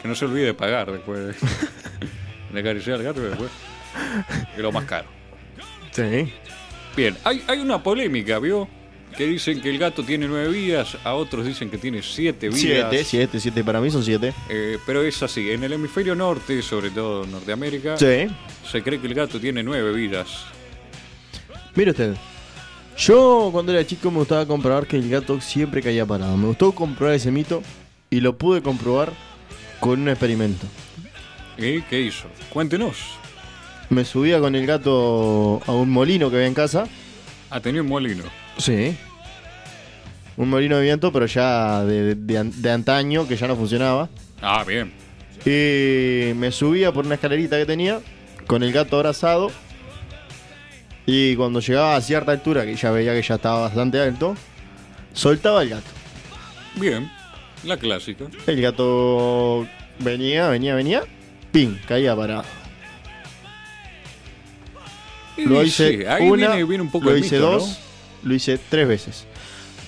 [0.06, 3.50] Que no se olvide de pagar después de, acariciar al gato que después.
[4.56, 5.08] Es lo más caro.
[5.94, 6.32] Sí.
[6.96, 8.68] Bien, hay, hay una polémica, ¿vio?
[9.18, 12.62] Que dicen que el gato tiene nueve vidas, a otros dicen que tiene siete vidas.
[12.92, 14.32] Siete, siete, siete, para mí son siete.
[14.48, 18.28] Eh, pero es así, en el hemisferio norte, sobre todo en Norteamérica, Sí.
[18.70, 20.46] se cree que el gato tiene nueve vidas.
[21.74, 22.14] Mire usted.
[22.96, 26.38] Yo cuando era chico me gustaba comprobar que el gato siempre caía parado.
[26.38, 27.64] Me gustó comprobar ese mito
[28.12, 29.12] y lo pude comprobar
[29.86, 30.66] con un experimento.
[31.60, 32.28] ¿Y qué hizo?
[32.50, 32.98] Cuéntenos.
[33.92, 36.88] Me subía con el gato a un molino que había en casa.
[37.52, 38.24] Ha tenido un molino.
[38.58, 38.98] Sí.
[40.38, 44.10] Un molino de viento, pero ya de, de de antaño, que ya no funcionaba.
[44.42, 44.92] Ah, bien.
[45.46, 48.00] Y me subía por una escalerita que tenía,
[48.48, 49.52] con el gato abrazado.
[51.06, 54.36] Y cuando llegaba a cierta altura, que ya veía que ya estaba bastante alto,
[55.14, 55.92] soltaba el gato.
[56.76, 57.15] Bien.
[57.66, 58.26] La clásica.
[58.48, 59.68] El gato
[60.00, 61.04] venía, venía, venía,
[61.52, 61.78] ¡pim!
[61.88, 62.44] Caía parado.
[65.38, 67.58] Y Lo sí, hice ahí una, viene, viene un poco lo hice mito, ¿no?
[67.60, 67.80] dos,
[68.24, 69.26] lo hice tres veces.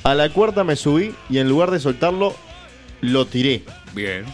[0.04, 2.36] A la cuarta me subí y en lugar de soltarlo,
[3.02, 3.64] lo tiré
[3.94, 4.26] Bien.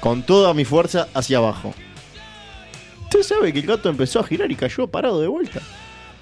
[0.00, 1.74] con toda mi fuerza hacia abajo.
[3.04, 5.60] Usted sabe que el gato empezó a girar y cayó parado de vuelta.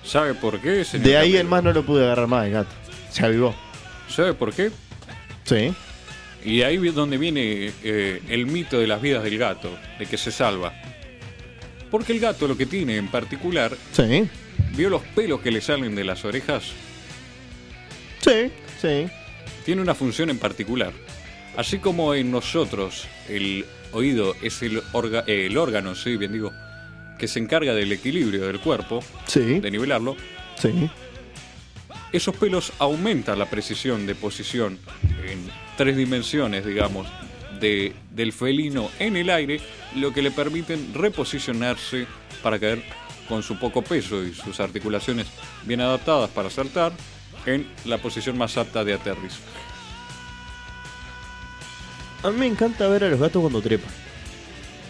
[0.04, 2.70] ¿Sabe por qué, señor De ahí en más no lo pude agarrar más el gato.
[3.10, 3.54] Se avivó.
[4.08, 4.70] ¿Sabe por qué?
[5.44, 5.74] Sí.
[6.44, 10.18] Y ahí es donde viene eh, el mito de las vidas del gato, de que
[10.18, 10.72] se salva.
[11.90, 14.28] Porque el gato lo que tiene en particular, Sí.
[14.76, 16.64] ¿vio los pelos que le salen de las orejas?
[18.20, 18.50] Sí.
[18.80, 19.06] Sí.
[19.64, 20.92] Tiene una función en particular.
[21.56, 26.52] Así como en nosotros el oído es el, orga- eh, el órgano, sí, bien digo,
[27.18, 29.60] que se encarga del equilibrio del cuerpo, Sí.
[29.60, 30.16] de nivelarlo,
[30.60, 30.90] Sí.
[32.16, 34.78] Esos pelos aumentan la precisión de posición
[35.26, 37.08] en tres dimensiones, digamos,
[37.58, 39.60] de, del felino en el aire,
[39.96, 42.06] lo que le permiten reposicionarse
[42.42, 42.84] para caer
[43.28, 45.26] con su poco peso y sus articulaciones
[45.64, 46.92] bien adaptadas para saltar
[47.46, 49.42] en la posición más apta de aterrizaje.
[52.22, 53.90] A mí me encanta ver a los gatos cuando trepan.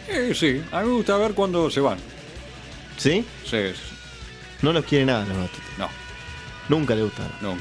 [0.08, 1.98] Eh, sí, a mí me gusta ver cuando se van.
[2.98, 3.24] ¿Sí?
[3.44, 3.94] Sí, sí,
[4.62, 5.60] No los quiere nada los gatos.
[5.78, 5.88] no,
[6.68, 7.32] Nunca le gustaron.
[7.42, 7.56] no.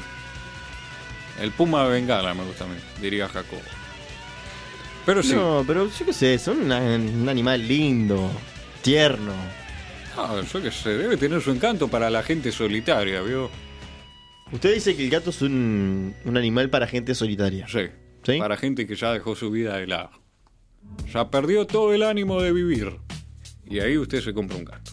[1.40, 3.60] El puma de bengala me gusta a mí, diría Jacobo.
[5.04, 8.30] Pero sí, No, pero yo qué sé, son una- un animal lindo,
[8.82, 9.32] tierno.
[10.16, 13.50] Ah, yo qué sé, debe tener su encanto para la gente solitaria, ¿vio?
[14.52, 17.66] Usted dice que el gato es un, un animal para gente solitaria.
[17.68, 17.88] Sí.
[18.24, 18.38] ¿Sí?
[18.38, 20.10] Para gente que ya dejó su vida de lado.
[21.12, 22.96] Ya perdió todo el ánimo de vivir.
[23.66, 24.92] Y ahí usted se compra un gato.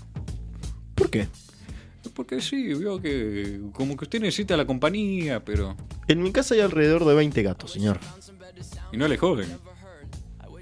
[0.96, 1.28] ¿Por qué?
[2.14, 5.76] Porque sí, vio que como que usted necesita la compañía, pero...
[6.08, 8.00] En mi casa hay alrededor de 20 gatos, señor.
[8.92, 9.48] Y no le joden.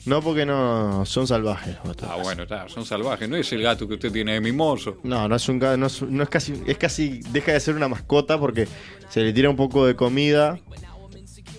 [0.05, 2.09] No porque no son salvajes los gatos.
[2.09, 3.27] Ah, bueno, está, son salvajes.
[3.27, 4.97] No es el gato que usted tiene de mimoso.
[5.03, 7.75] No, no es un gato, no es, no es casi, es casi, deja de ser
[7.75, 8.67] una mascota porque
[9.09, 10.59] se le tira un poco de comida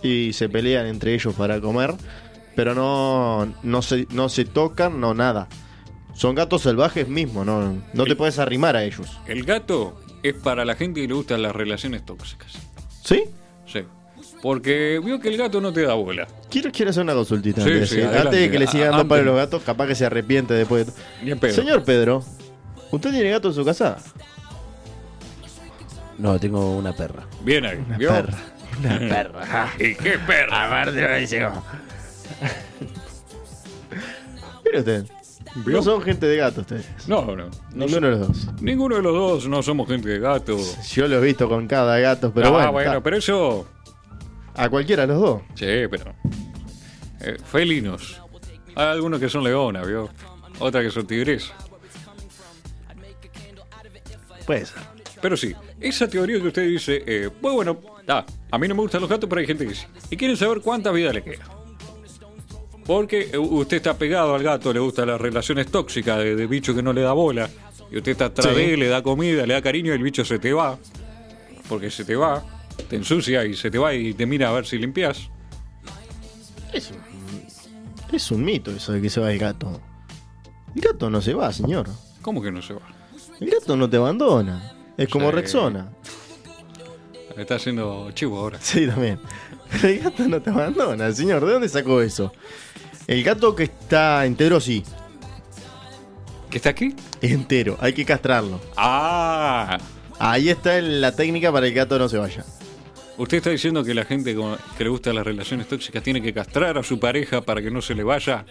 [0.03, 1.95] y se pelean entre ellos para comer,
[2.57, 5.49] pero no, no se, no se tocan, no nada.
[6.15, 9.19] Son gatos salvajes mismos, no, no te puedes arrimar a ellos.
[9.27, 12.53] El gato es para la gente que le gustan las relaciones tóxicas.
[13.05, 13.25] ¿Sí?
[13.67, 13.85] Sí.
[14.43, 16.27] Porque vio que el gato no te da bola.
[16.51, 19.23] Quiero, quiero hacer una consultita Sí, antes, sí, antes de que le siga dando para
[19.23, 20.87] los gatos, capaz que se arrepiente después.
[21.23, 21.55] de- pedo.
[21.55, 22.25] Señor Pedro,
[22.91, 23.99] ¿usted tiene gato en su casa?
[26.19, 27.25] No, tengo una perra.
[27.43, 27.79] Bien ahí.
[27.87, 28.11] Una ¿vio?
[28.11, 28.39] perra.
[28.79, 29.73] Una perra.
[29.79, 30.67] ¿Y qué perra?
[30.83, 31.63] Aparte lo
[34.65, 35.05] Mire usted,
[35.57, 35.77] ¿Vio?
[35.77, 36.87] no son gente de gato ustedes.
[37.09, 37.37] No, no.
[37.37, 37.51] no
[37.87, 38.49] Ninguno de los dos.
[38.61, 40.57] ninguno de los dos no somos gente de gato.
[40.93, 43.03] Yo lo he visto con cada gato, pero ah, bueno, bueno, está.
[43.03, 43.67] pero eso.
[44.55, 45.43] a cualquiera de los dos.
[45.55, 46.15] Sí, pero.
[47.21, 48.21] eh, felinos.
[48.77, 50.09] Hay algunos que son leonas, ¿vio?
[50.61, 51.53] Otras que son tigres.
[54.47, 54.83] Puede ser.
[55.21, 58.81] Pero sí, esa teoría que usted dice, eh, pues bueno, ah, a mí no me
[58.83, 59.87] gustan los gatos, pero hay gente que sí.
[60.11, 61.45] Y quieren saber cuánta vida le queda.
[62.91, 66.75] Porque eh, usted está pegado al gato, le gustan las relaciones tóxicas de, de bicho
[66.75, 67.49] que no le da bola.
[67.89, 68.55] Y usted está atrás Sí.
[68.61, 70.77] de él, le da comida, le da cariño y el bicho se te va.
[71.69, 72.43] Porque se te va,
[72.89, 75.31] te ensucia y se te va y te mira a ver si limpias.
[76.73, 76.97] Es un,
[78.13, 79.81] es un mito eso de que se va el gato.
[80.75, 81.87] El gato no se va, señor.
[82.23, 82.83] ¿Cómo que no se va?
[83.39, 84.73] El gato no te abandona.
[84.97, 85.37] Es como Sí.
[85.37, 85.93] Rexona.
[87.37, 88.59] Está haciendo chivo ahora.
[88.61, 89.21] Sí, también.
[89.83, 91.45] El gato no te abandona, señor.
[91.45, 92.33] ¿De dónde sacó eso?
[93.07, 94.85] El gato que está entero, sí.
[96.51, 96.95] ¿Qué está aquí?
[97.21, 97.77] Entero.
[97.81, 98.61] Hay que castrarlo.
[98.77, 99.79] Ah,
[100.19, 102.45] Ahí está la técnica para que el gato no se vaya.
[103.17, 104.37] usted está diciendo que la gente
[104.77, 107.81] que le gustan las relaciones tóxicas tiene que castrar a su pareja para que no
[107.81, 108.45] se le vaya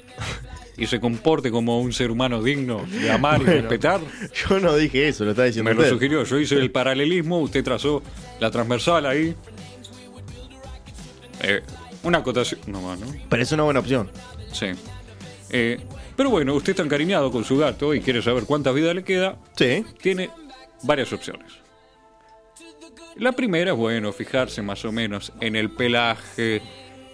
[0.77, 4.01] y se comporte como un ser humano digno de amar y respetar.
[4.49, 7.63] Yo no dije eso, lo está diciendo Me lo sugirió, yo hice el paralelismo, usted
[7.63, 8.01] trazó
[8.39, 9.35] la transversal ahí.
[11.41, 11.61] Eh,
[12.03, 12.59] una acotación.
[12.67, 13.07] No más, ¿no?
[13.29, 14.09] Pero es una buena opción.
[14.51, 14.67] Sí.
[15.49, 15.79] Eh,
[16.15, 19.37] pero bueno, usted está encariñado con su gato y quiere saber cuánta vida le queda.
[19.55, 19.85] Sí.
[20.01, 20.29] Tiene
[20.83, 21.53] varias opciones.
[23.15, 26.61] La primera es, bueno, fijarse más o menos en el pelaje,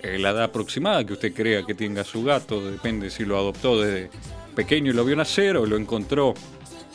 [0.03, 3.81] eh, la edad aproximada que usted crea que tenga su gato, depende si lo adoptó
[3.81, 4.11] desde
[4.55, 6.35] pequeño y lo vio nacer o lo encontró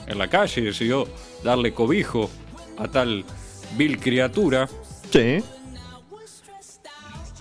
[0.06, 1.08] en la calle y decidió
[1.42, 2.30] darle cobijo
[2.78, 3.24] a tal
[3.76, 4.68] vil criatura.
[5.10, 5.42] Sí.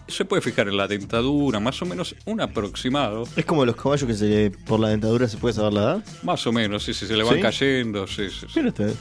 [0.10, 4.08] Se puede fijar en la dentadura, más o menos un aproximado, Es como los caballos
[4.08, 6.04] que se, por la dentadura se puede saber la edad.
[6.24, 7.41] más o menos, si se le van ¿Sí?
[7.41, 8.60] cayendo, sí, sí, sí.
[8.60, 8.93] Usted.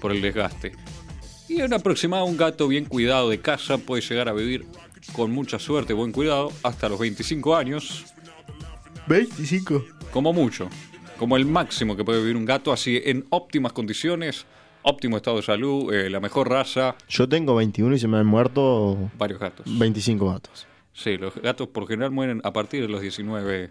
[0.00, 0.72] por el desgaste.
[1.48, 4.66] Y un aproximado un gato bien cuidado de casa puede llegar a vivir
[5.12, 8.04] con mucha suerte, buen cuidado, hasta los 25 años,
[9.06, 9.84] 25.
[10.10, 10.68] como mucho,
[11.18, 14.46] como el máximo que puede vivir un gato, así en óptimas condiciones,
[14.88, 18.26] óptimo estado de salud, eh, la mejor raza, Yo tengo 21 y se me han
[18.26, 19.66] muerto varios gatos.
[19.66, 20.66] 25 gatos.
[20.92, 23.70] Sí, los gatos por general mueren a partir de los 19.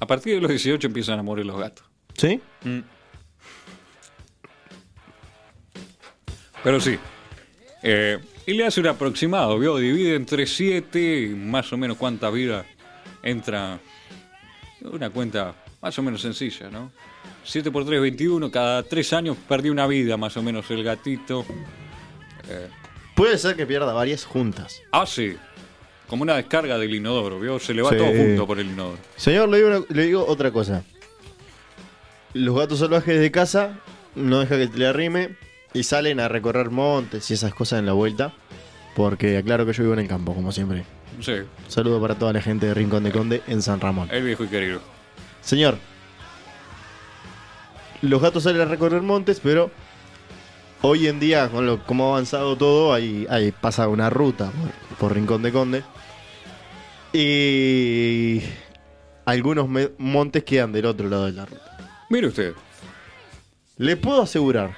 [0.00, 1.84] A partir de los 18 empiezan a morir los gatos.
[2.14, 2.40] ¿Sí?
[6.64, 6.98] Pero sí.
[7.82, 9.76] Eh, y le hace un aproximado, ¿vio?
[9.76, 12.64] Divide entre 7, más o menos cuánta vida
[13.22, 13.78] entra.
[14.80, 16.90] Una cuenta más o menos sencilla, ¿no?
[17.44, 18.50] 7 por 3, 21.
[18.50, 21.44] Cada 3 años perdió una vida, más o menos, el gatito.
[23.14, 24.82] Puede ser que pierda varias juntas.
[24.90, 25.36] Hace
[26.08, 27.58] como una descarga del inodoro, ¿vio?
[27.58, 27.96] Se le va Sí.
[27.96, 28.98] todo junto por el inodoro.
[29.16, 30.82] Señor, le digo, una- le digo otra cosa.
[32.34, 33.78] Los gatos salvajes de casa
[34.14, 35.36] no deja que te le arrime
[35.74, 38.32] y salen a recorrer montes y esas cosas en la vuelta.
[38.94, 40.84] Porque aclaro que yo vivo en el campo, como siempre.
[41.20, 41.32] Sí,
[41.68, 44.08] Saludo para toda la gente de Rincón de Conde en San Ramón.
[44.12, 44.80] el viejo y querido.
[45.40, 45.78] Señor,
[48.02, 49.70] los gatos salen a recorrer montes, pero
[50.82, 54.96] hoy en día, con lo como ha avanzado todo, ahí, ahí pasa una ruta por,
[54.98, 55.82] por Rincón de Conde.
[57.12, 58.42] Y
[59.24, 61.78] algunos me- montes quedan del otro lado de la ruta.
[62.10, 62.52] Mire usted,
[63.78, 64.76] Le puedo asegurar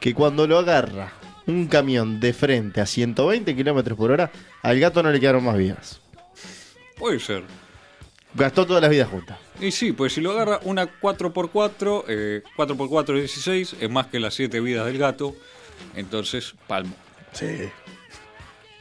[0.00, 1.12] que cuando lo agarra
[1.46, 4.30] un camión de frente a 120 kilómetros por hora,
[4.62, 6.00] al gato no le quedaron más vidas.
[6.96, 7.42] puede ser.
[8.38, 9.36] Gastó todas las vidas juntas.
[9.60, 14.20] Y sí, pues si lo agarra una 4x4, eh, 4x4 es 16, es más que
[14.20, 15.34] las 7 vidas del gato.
[15.96, 16.94] Entonces, palmo.
[17.32, 17.68] Sí.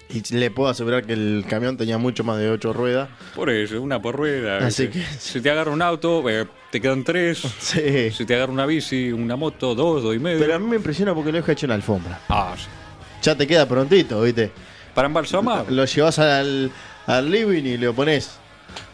[0.10, 3.10] Y le puedo asegurar que el camión tenía mucho más de 8 ruedas.
[3.36, 4.66] Por eso, una por rueda.
[4.66, 7.40] Así que- Si te agarra un auto, eh, te quedan 3.
[7.60, 8.12] Sí.
[8.12, 10.40] Si te agarra una bici, una moto, 2, 2 y medio.
[10.40, 12.20] Pero a mí me impresiona porque lo deja hecho en alfombra.
[12.30, 12.68] Ah, sí.
[13.22, 14.52] Ya te queda prontito, ¿viste?
[14.94, 15.70] Para embalsamar.
[15.72, 16.72] Lo llevas al,
[17.06, 18.32] al living y le pones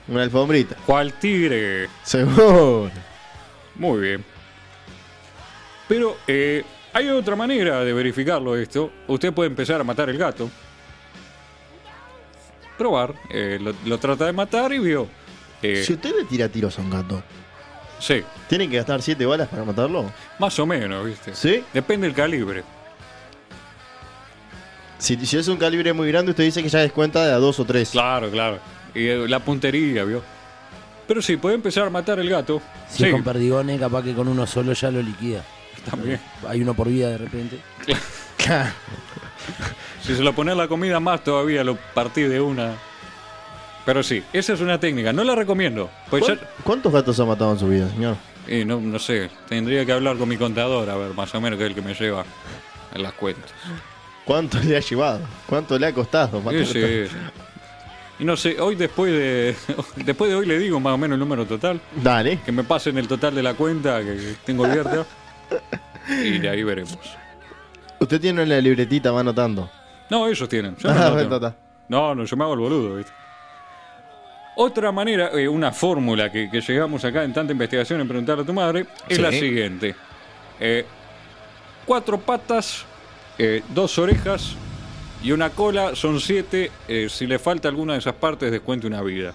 [0.08, 0.76] una alfombrita.
[0.86, 1.88] ¿Cuál tigre?
[2.04, 2.90] Seguro.
[3.76, 4.26] Muy bien.
[5.88, 6.64] Pero eh,
[6.94, 8.92] hay otra manera de verificarlo esto.
[9.08, 10.50] Usted puede empezar a matar el gato.
[12.78, 13.14] Probar.
[13.30, 15.08] eh, lo, lo trata de matar y vio.
[15.62, 17.22] eh, Si usted le tira tiros a un gato,
[18.00, 20.12] sí, ¿tiene que gastar 7 balas para matarlo?
[20.40, 21.36] más o menos, ¿viste?
[21.36, 21.64] ¿Sí?
[21.74, 22.64] Depende del calibre.
[24.98, 27.60] Si, si es un calibre muy grande, usted dice que ya descuenta de a 2
[27.60, 27.90] o 3.
[27.90, 28.60] Claro, claro.
[28.96, 30.22] Y la puntería, ¿vio?
[31.08, 32.62] Pero sí, puede empezar a matar el gato.
[32.90, 35.44] Si sí, es con perdigones, capaz que con uno solo ya lo liquida.
[35.90, 36.20] también.
[36.48, 37.60] Hay uno por vida de repente.
[40.02, 42.74] Si se lo pone a la comida más, todavía lo partí de una.
[43.86, 45.14] Pero sí, esa es una técnica.
[45.14, 45.90] No la recomiendo.
[46.10, 48.18] Pues ya- ¿Cuán- ¿Cuántos gatos ha matado en su vida, señor?
[48.48, 51.58] Y no, no sé, tendría que hablar con mi contador, a ver, más o menos,
[51.58, 52.26] que es el que me lleva
[52.94, 53.50] en las cuentas.
[54.26, 55.22] ¿Cuánto le ha llevado?
[55.48, 56.40] ¿Cuánto le ha costado?
[56.40, 57.16] Sí, matar sí, sí.
[58.20, 59.56] Y no sé, hoy después de
[60.06, 62.40] después de hoy le digo más o menos el número total, Dale.
[62.46, 65.06] que me pasen el total de la cuenta que tengo abierta
[66.10, 66.98] y de ahí veremos.
[68.00, 69.70] Usted tiene la libretita, va anotando.
[70.10, 70.76] No, ellos tienen.
[70.78, 71.54] yo no.
[71.90, 73.12] No, no, yo me hago el boludo, ¿viste?
[74.56, 78.46] Otra manera, eh, una fórmula que, que llegamos acá en tanta investigación en preguntarle a
[78.46, 79.22] tu madre, es Sí.
[79.22, 79.96] la siguiente.
[80.60, 80.86] Eh,
[81.86, 82.86] cuatro patas,
[83.40, 84.56] eh, dos orejas
[85.24, 86.70] y una cola son siete.
[86.88, 89.34] eh, si le falta alguna de esas partes, descuente una vida.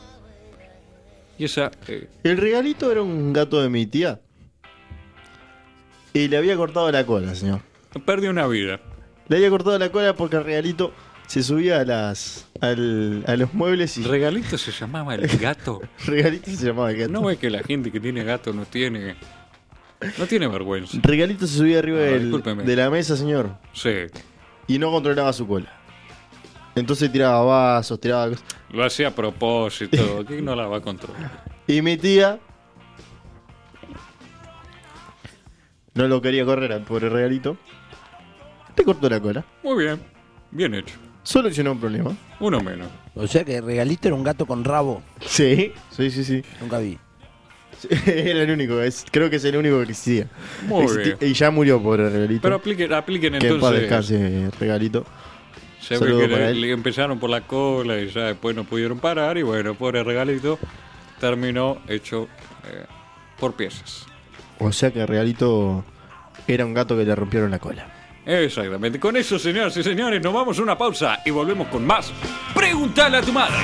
[1.39, 1.71] Y esa...
[1.87, 4.21] eh, El regalito era un gato de mi tía.
[6.13, 7.61] Y le había cortado la cola, señor.
[8.05, 8.81] perdió una vida.
[9.29, 10.93] Le había cortado la cola porque el regalito
[11.27, 15.81] se subía a las al- a los muebles y Regalito se llamaba el gato.
[16.07, 17.13] regalito se llamaba el gato.
[17.13, 19.17] No es que la gente que tiene gato no tiene.
[20.19, 20.99] No tiene vergüenza.
[21.03, 23.91] Regalito se subía arriba Ah, del- de la mesa, señor, Sí.
[24.67, 25.78] y no controlaba su cola.
[26.79, 28.45] Entonces tiraba vasos, tiraba cosas.
[28.71, 30.25] Lo hacía a propósito.
[30.27, 31.45] ¿Quién no la va a controlar?
[31.67, 32.39] Y mi tía
[35.95, 37.57] no lo quería correr al pobre regalito.
[38.77, 39.45] Le cortó la cola.
[39.63, 40.01] Muy bien.
[40.51, 40.95] Bien hecho.
[41.25, 42.17] Solucionó un problema.
[42.41, 42.89] Uno menos.
[43.15, 45.03] O sea que Regalito era un gato con rabo.
[45.21, 46.43] Sí, sí, sí, sí.
[46.61, 46.97] Nunca vi.
[48.07, 50.27] Era el único, es, creo que es el único que existía.
[50.67, 51.31] Muy Existi- bien.
[51.31, 52.43] Y ya murió, pobre regalito.
[52.43, 53.81] Pero apliquen, apliquen que en paz entonces.
[53.83, 55.05] descanse, regalito.
[55.81, 59.39] Se ve que le, empezaron por la cola y ya después no pudieron parar.
[59.39, 60.59] Y bueno, pobre regalito
[61.21, 62.29] terminó hecho
[62.69, 62.85] eh,
[63.39, 64.07] por piezas.
[64.59, 65.85] O sea que regalito
[66.47, 67.87] era un gato que le rompieron la cola.
[68.27, 69.01] Exactamente.
[69.01, 72.13] Con eso, señoras y señores, nos vamos a una pausa y volvemos con más.
[72.55, 73.57] Pregúntale a tu madre.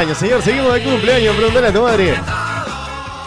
[0.00, 0.42] Cumpleaños, señor.
[0.42, 1.36] Seguimos de cumpleaños.
[1.36, 2.14] Preguntale a tu madre.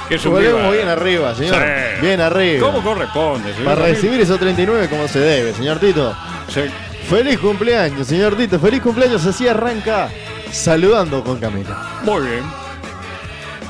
[0.10, 0.72] Que es un Volvemos viva.
[0.74, 1.56] bien arriba, señor.
[1.56, 2.02] Sí.
[2.02, 2.66] Bien arriba.
[2.68, 3.76] ¿Cómo corresponde, señor?
[3.76, 6.16] Para recibir esos 39 como se debe, señor Tito.
[6.50, 6.62] Sí.
[7.10, 8.60] Feliz cumpleaños, señor Tito.
[8.60, 9.26] Feliz cumpleaños.
[9.26, 10.10] Así arranca
[10.52, 11.78] saludando con Camila.
[12.04, 12.44] Muy bien.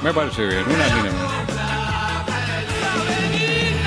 [0.02, 0.64] Me parece bien.
[0.66, 1.23] Una.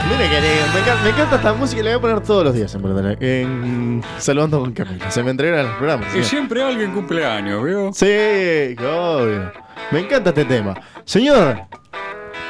[0.09, 2.55] Mire que me, encanta, me encanta esta música y la voy a poner todos los
[2.55, 5.11] días en, verdad, en Saludando con Camila.
[5.11, 6.15] Se me entregan los programas.
[6.15, 7.91] Y siempre alguien cumpleaños, ¿vio?
[7.93, 9.53] Sí, obvio.
[9.91, 10.75] Me encanta este tema.
[11.05, 11.61] Señor,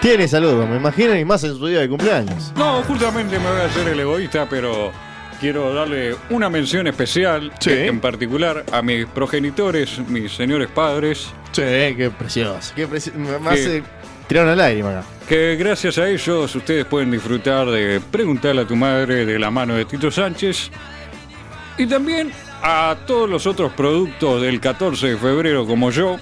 [0.01, 2.53] tiene saludos, me imagino, y más en su día de cumpleaños.
[2.57, 4.93] No, justamente me voy a hacer el egoísta, pero
[5.41, 7.71] quiero darle una mención especial, Sí.
[7.71, 12.75] eh, en particular a mis progenitores, mis señores padres, Sí, qué precioso.
[12.77, 13.19] Qué precioso.
[13.19, 13.83] Me me Sí.
[14.27, 15.05] Hace tirar una lágrima acá.
[15.29, 19.75] que gracias a ellos ustedes pueden disfrutar de Preguntarle a tu madre de la mano
[19.75, 20.71] de Tito Sánchez
[21.79, 26.17] y también a todos los otros productos del 14 de febrero como yo,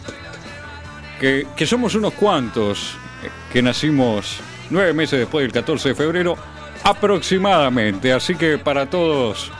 [1.20, 4.40] que, que somos unos cuantos eh, que nacimos
[4.70, 6.36] nueve meses después del 14 de febrero
[6.82, 9.50] aproximadamente, así que para todos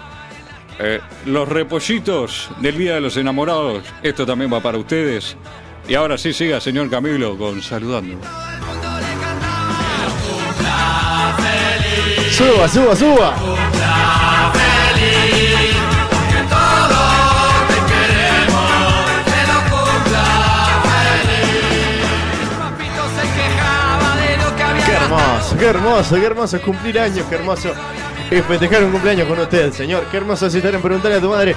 [0.80, 5.36] eh, los repollitos del Día de los Enamorados, esto también va para ustedes.
[5.86, 8.16] Y ahora sí siga, señor Camilo, con saludando.
[12.30, 13.34] Suba, suba, suba.
[24.86, 27.72] Qué hermoso, qué hermoso, qué hermoso cumplir años, qué hermoso
[28.30, 30.06] es festejar un cumpleaños con usted, señor.
[30.10, 31.54] Qué hermoso es estar en preguntarle a tu madre.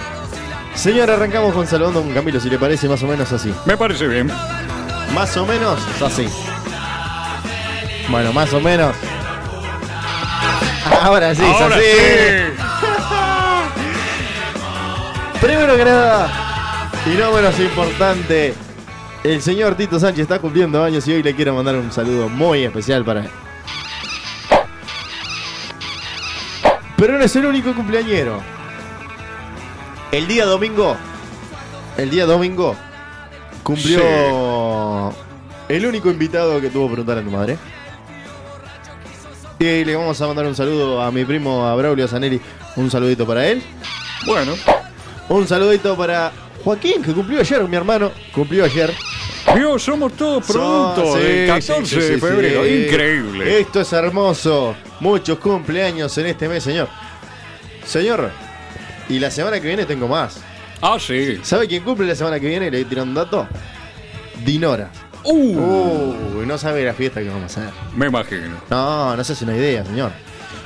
[0.78, 3.52] Señor, arrancamos con saludando con Camilo, si le parece más o menos así.
[3.66, 4.32] Me parece bien.
[5.14, 6.30] Más o menos es así.
[8.10, 8.96] Bueno, más o menos.
[11.02, 11.84] Ahora sí, es Ahora así.
[11.84, 12.62] sí.
[15.42, 16.30] Primero que nada,
[17.08, 18.54] y no menos importante,
[19.24, 22.66] el señor Tito Sánchez está cumpliendo años y hoy le quiero mandar un saludo muy
[22.66, 23.32] especial para él.
[26.98, 28.57] Pero no es el único cumpleañero.
[30.12, 30.96] El día domingo,
[31.98, 32.76] el día domingo,
[33.64, 35.14] cumplió
[35.68, 37.58] el único invitado que tuvo que preguntar a tu madre.
[39.60, 42.40] Y le vamos a mandar un saludo a mi primo a Braulio Zanelli.
[42.76, 43.62] Un saludito para él.
[44.26, 44.54] Bueno,
[45.30, 46.32] Un saludito para
[46.64, 48.12] Joaquín, que cumplió ayer, mi hermano.
[48.34, 48.94] Cumplió ayer.
[49.56, 52.66] Dios, somos todos productos sí, del 14 sí, sí, de febrero.
[52.66, 53.60] Increíble.
[53.60, 54.76] Esto es hermoso.
[55.00, 56.88] Muchos cumpleaños en este mes, señor.
[57.86, 58.32] Señor,
[59.10, 60.42] y la semana que viene tengo más.
[60.82, 61.40] Ah, sí.
[61.44, 62.70] ¿Sabe quién cumple la semana que viene?
[62.70, 63.48] Le voy a tirar un dato.
[64.44, 64.90] Dinora.
[65.24, 67.74] Uh, Uy, no sabe la fiesta que vamos a hacer.
[67.96, 68.56] me imagino.
[68.70, 70.12] No, no se hace una idea, señor.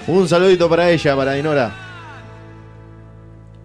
[0.07, 1.71] Un saludito para ella, para Dinora.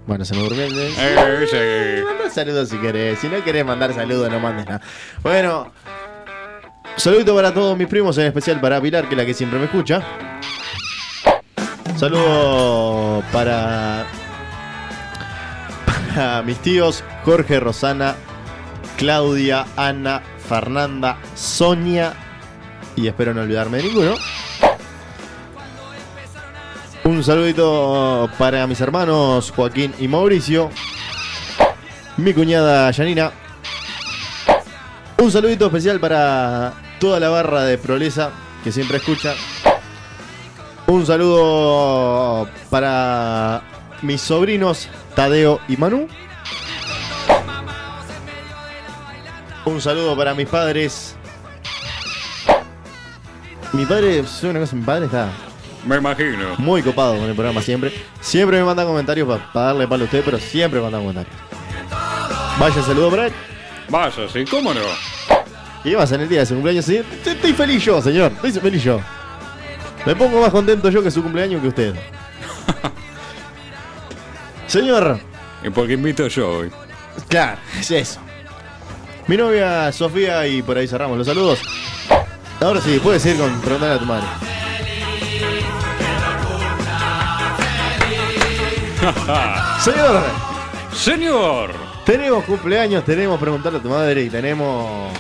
[0.07, 0.65] Bueno, se me durmió.
[0.67, 2.05] Eh, sí.
[2.05, 3.19] Manda saludos si querés.
[3.19, 4.81] Si no querés mandar saludos, no mandes nada.
[5.23, 5.73] Bueno,
[6.97, 9.65] saludito para todos mis primos, en especial para Pilar, que es la que siempre me
[9.65, 10.01] escucha.
[11.97, 14.07] Saludo para,
[16.45, 18.15] mis tíos Jorge, Rosana,
[18.97, 22.15] Claudia, Ana, Fernanda, Sonia
[22.97, 24.15] y espero no olvidarme de ninguno.
[27.05, 30.71] Un saludito para mis hermanos Joaquín y Mauricio.
[32.17, 33.33] Mi cuñada Janina.
[35.19, 38.31] Un saludito especial para toda la barra de Proleza
[38.65, 39.35] que siempre escucha.
[40.87, 43.63] Un saludo para
[44.03, 46.09] mis sobrinos Tadeo y Manu.
[49.65, 51.17] Un saludo para mis padres.
[53.73, 55.29] Mi padre, soy una cosa, mi padre está
[55.85, 56.55] Me imagino.
[56.59, 57.93] muy copado con el programa siempre.
[58.21, 61.35] Siempre me manda comentarios para darle palo a usted, pero siempre me manda comentarios.
[62.59, 63.33] Vaya saludo para él.
[63.89, 64.81] Vaya, sí, ¿cómo no?
[65.85, 66.85] Y más en el día de su cumpleaños.
[66.85, 68.33] sí, estoy feliz yo, señor.
[68.43, 69.01] Estoy feliz yo.
[70.05, 71.95] Me pongo más contento yo que su cumpleaños que usted.
[74.67, 75.19] señor,
[75.75, 76.71] porque invito yo hoy.
[77.29, 78.21] claro, es eso.
[79.27, 81.61] Mi novia Sofía y por ahí cerramos los saludos.
[82.61, 84.27] Ahora sí, puedes ir con preguntarle a tu madre.
[89.81, 90.23] Señor,
[90.93, 91.71] Señor,
[92.05, 95.13] tenemos cumpleaños, tenemos preguntarle a tu madre y tenemos.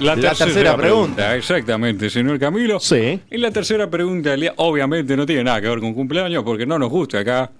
[0.00, 1.34] la, La tercera pregunta.
[1.36, 2.80] Exactamente, señor Camilo.
[2.80, 3.20] Sí.
[3.30, 6.90] Y la tercera pregunta obviamente no tiene nada que ver con cumpleaños porque no nos
[6.90, 7.50] gusta acá,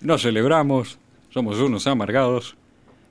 [0.00, 0.98] no celebramos,
[1.30, 2.56] somos unos amargados.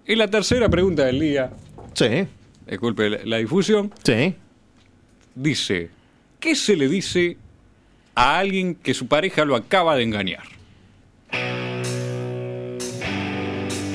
[0.05, 1.51] Y la tercera pregunta del día,
[1.93, 2.27] Sí,
[2.67, 4.35] disculpe la, la difusión, sí.
[5.35, 5.89] dice,
[6.39, 7.37] ¿qué se le dice
[8.15, 10.43] a alguien que su pareja lo acaba de engañar?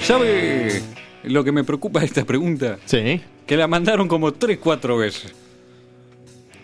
[0.02, 0.82] ¿Sabe
[1.24, 2.78] lo que me preocupa de esta pregunta?
[2.86, 3.20] Sí.
[3.46, 5.34] Que la mandaron como 3, 4 veces.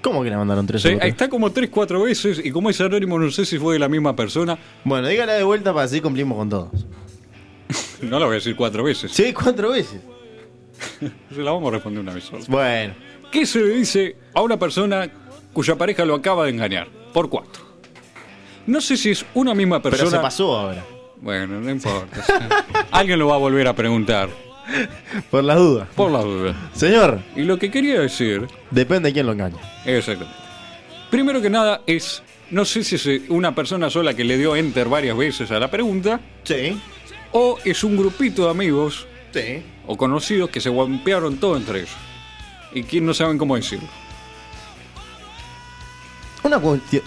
[0.02, 1.04] ¿Cómo que le mandaron tres Sí, cuatro?
[1.04, 3.78] ahí está como 3, 4 veces y como es anónimo no sé si fue de
[3.80, 4.56] la misma persona.
[4.84, 6.70] Bueno, dígala de vuelta para así cumplimos con todos.
[8.02, 9.10] No la voy a decir cuatro veces.
[9.12, 10.00] Sí, cuatro veces.
[11.34, 12.44] Se la vamos a responder una vez sola.
[12.48, 12.94] Bueno.
[13.32, 15.10] ¿Qué se le dice a una persona
[15.52, 16.86] cuya pareja lo acaba de engañar?
[17.12, 17.62] Por cuatro.
[18.66, 20.16] No sé si es una misma Pero persona.
[20.16, 20.84] se pasó ahora.
[21.20, 22.24] Bueno, no importa.
[22.92, 24.30] Alguien lo va a volver a preguntar.
[25.30, 25.88] Por las dudas.
[25.94, 26.70] Por la duda.
[26.74, 28.46] Señor, Y lo que quería decir.
[28.70, 29.56] depende de quién lo engañe.
[29.84, 30.36] Exactamente.
[31.10, 32.22] Primero que nada es.
[32.50, 35.70] No sé si es una persona sola que le dio enter varias veces a la
[35.70, 36.20] pregunta.
[36.44, 36.80] Sí.
[37.32, 39.62] O es un grupito de amigos Sí.
[39.86, 41.90] o conocidos que se guampearon todo entre ellos.
[42.72, 43.86] Y que no saben cómo decirlo.
[46.42, 46.58] Una,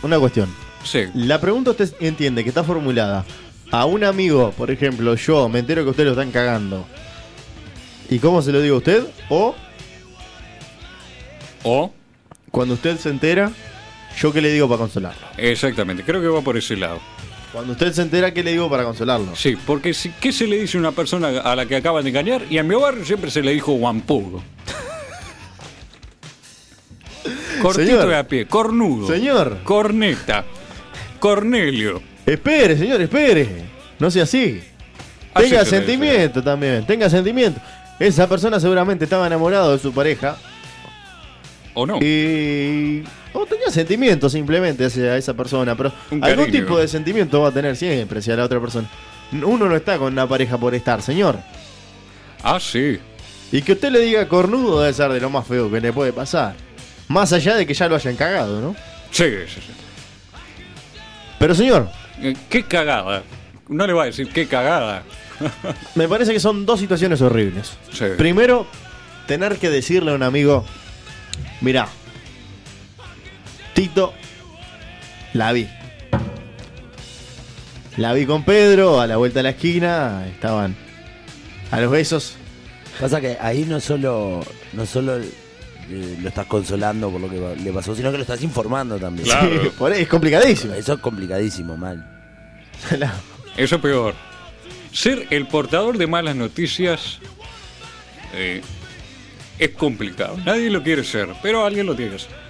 [0.03, 0.49] una cuestión.
[0.83, 1.05] Sí.
[1.15, 3.25] La pregunta usted entiende que está formulada
[3.71, 6.85] a un amigo, por ejemplo, yo me entero que usted lo están cagando.
[8.11, 9.03] ¿Y cómo se lo digo a usted?
[9.29, 9.55] O
[11.63, 11.93] O.
[12.51, 13.51] cuando usted se entera,
[14.19, 15.25] yo qué le digo para consolarlo.
[15.37, 16.99] Exactamente, creo que va por ese lado.
[17.53, 19.33] Cuando usted se entera, ¿qué le digo para consolarlo?
[19.35, 22.09] Sí, porque si, ¿qué se le dice a una persona a la que acaban de
[22.09, 22.41] engañar?
[22.49, 24.43] Y a mi barrio siempre se le dijo guampudo.
[27.61, 28.07] Cortito Señor.
[28.09, 29.07] de a pie, cornudo.
[29.07, 29.59] Señor.
[29.63, 30.43] Corneta.
[31.19, 32.01] Cornelio.
[32.25, 33.47] Espere, señor, espere.
[33.99, 34.61] No sea así.
[35.33, 37.61] Así Tenga se sentimiento también, tenga sentimiento.
[38.05, 40.37] Esa persona seguramente estaba enamorado de su pareja
[41.73, 41.97] ¿O no?
[42.01, 43.03] y...
[43.33, 46.63] O tenía sentimiento simplemente hacia esa persona, pero Un algún cariño.
[46.63, 48.89] tipo de sentimiento va a tener siempre hacia la otra persona.
[49.31, 51.39] Uno no está con una pareja por estar, señor.
[52.43, 52.99] Ah, sí.
[53.53, 56.11] Y que usted le diga cornudo debe ser de lo más feo que le puede
[56.11, 56.55] pasar.
[57.07, 58.75] Más allá de que ya lo hayan cagado, ¿no?
[59.11, 59.71] Sí, sí, sí.
[61.39, 61.89] Pero señor,
[62.21, 63.23] Eh, Qué cagada.
[63.69, 65.03] No le va a decir qué cagada.
[65.95, 67.77] me parece que son dos situaciones horribles.
[67.91, 68.05] Sí.
[68.17, 68.67] Primero,
[69.27, 70.65] tener que decirle a un amigo,
[71.61, 71.87] mirá,
[73.73, 74.13] Tito,
[75.33, 75.67] la vi.
[77.97, 80.75] La vi con Pedro, a la vuelta de la esquina, estaban
[81.71, 82.35] a los besos.
[82.99, 87.71] Pasa que ahí no solo, no solo eh, lo estás consolando por lo que le
[87.73, 89.25] pasó, sino que lo estás informando también.
[89.25, 89.49] Claro.
[89.63, 90.73] Sí, por es complicadísimo.
[90.73, 92.05] Eso es complicadísimo, mal.
[93.57, 94.15] Eso es peor.
[94.91, 97.19] Ser el portador de malas noticias
[98.33, 98.61] eh,
[99.57, 100.37] es complicado.
[100.45, 102.41] Nadie lo quiere ser, pero alguien lo tiene que ser.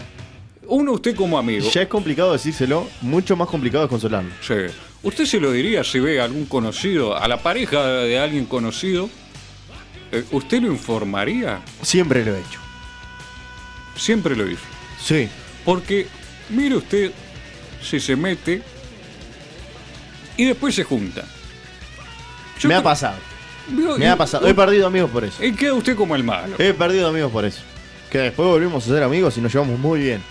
[0.67, 1.69] Uno, usted como amigo.
[1.69, 4.31] Ya es complicado decírselo, mucho más complicado es consolarlo.
[4.41, 4.53] Sí.
[5.03, 9.09] Usted se lo diría si ve a algún conocido, a la pareja de alguien conocido.
[10.11, 11.61] eh, ¿Usted lo informaría?
[11.81, 12.59] Siempre lo he hecho.
[13.97, 14.61] Siempre lo hizo.
[15.03, 15.27] Sí.
[15.65, 16.07] Porque,
[16.49, 17.11] mire usted,
[17.83, 18.61] si se mete
[20.37, 21.25] y después se junta.
[22.61, 23.17] Yo me ha pasado.
[23.69, 24.47] Me y- ha pasado.
[24.47, 25.43] He perdido amigos por eso.
[25.43, 26.55] Y queda usted como el malo.
[26.59, 27.61] He perdido amigos por eso.
[28.09, 30.21] Que después volvimos a ser amigos y nos llevamos muy bien.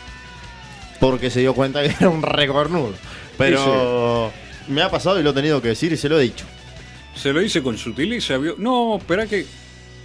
[1.01, 2.93] Porque se dio cuenta que era un recornudo.
[3.39, 4.31] Pero
[4.68, 6.45] me ha pasado y lo he tenido que decir y se lo he dicho.
[7.14, 8.55] Se lo hice con sutileza, vio.
[8.59, 9.47] No, espera que.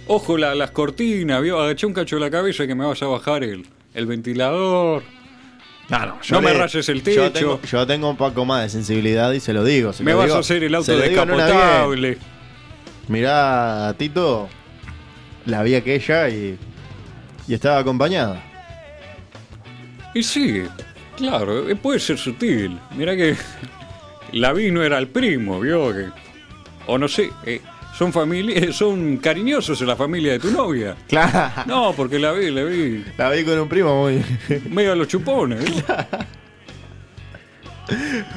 [0.08, 1.60] Ojo, la- las cortinas, vio.
[1.60, 5.02] Agaché un cacho la cabeza que me vas a bajar el, el ventilador.
[5.88, 7.22] Claro, No me rayes el techo.
[7.26, 9.92] Yo tengo, yo tengo un poco más de sensibilidad y se lo digo.
[9.92, 12.18] se me lo vas digo- a hacer el auto descapotable.
[13.08, 14.48] Mirá, Tito,
[15.44, 16.58] la vi aquella y,
[17.46, 18.42] y estaba acompañada.
[20.12, 20.64] Y sí,
[21.16, 22.78] claro, eh, puede ser sutil.
[22.96, 23.36] Mira que
[24.32, 26.06] la vi no era el primo, vio que.
[26.88, 27.60] O no sé, eh,
[27.96, 30.96] son familia, son cariñosos en la familia de tu novia.
[31.08, 31.62] Claro.
[31.66, 34.22] No, porque la vi, la vi La vi con un primo muy.
[34.70, 35.64] medio a los chupones.
[35.64, 35.84] ¿vio?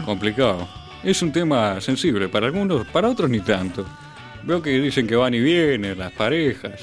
[0.06, 0.68] Complicado.
[1.04, 3.86] Es un tema sensible para algunos, para otros ni tanto.
[4.44, 6.80] Veo que dicen que van y vienen las parejas.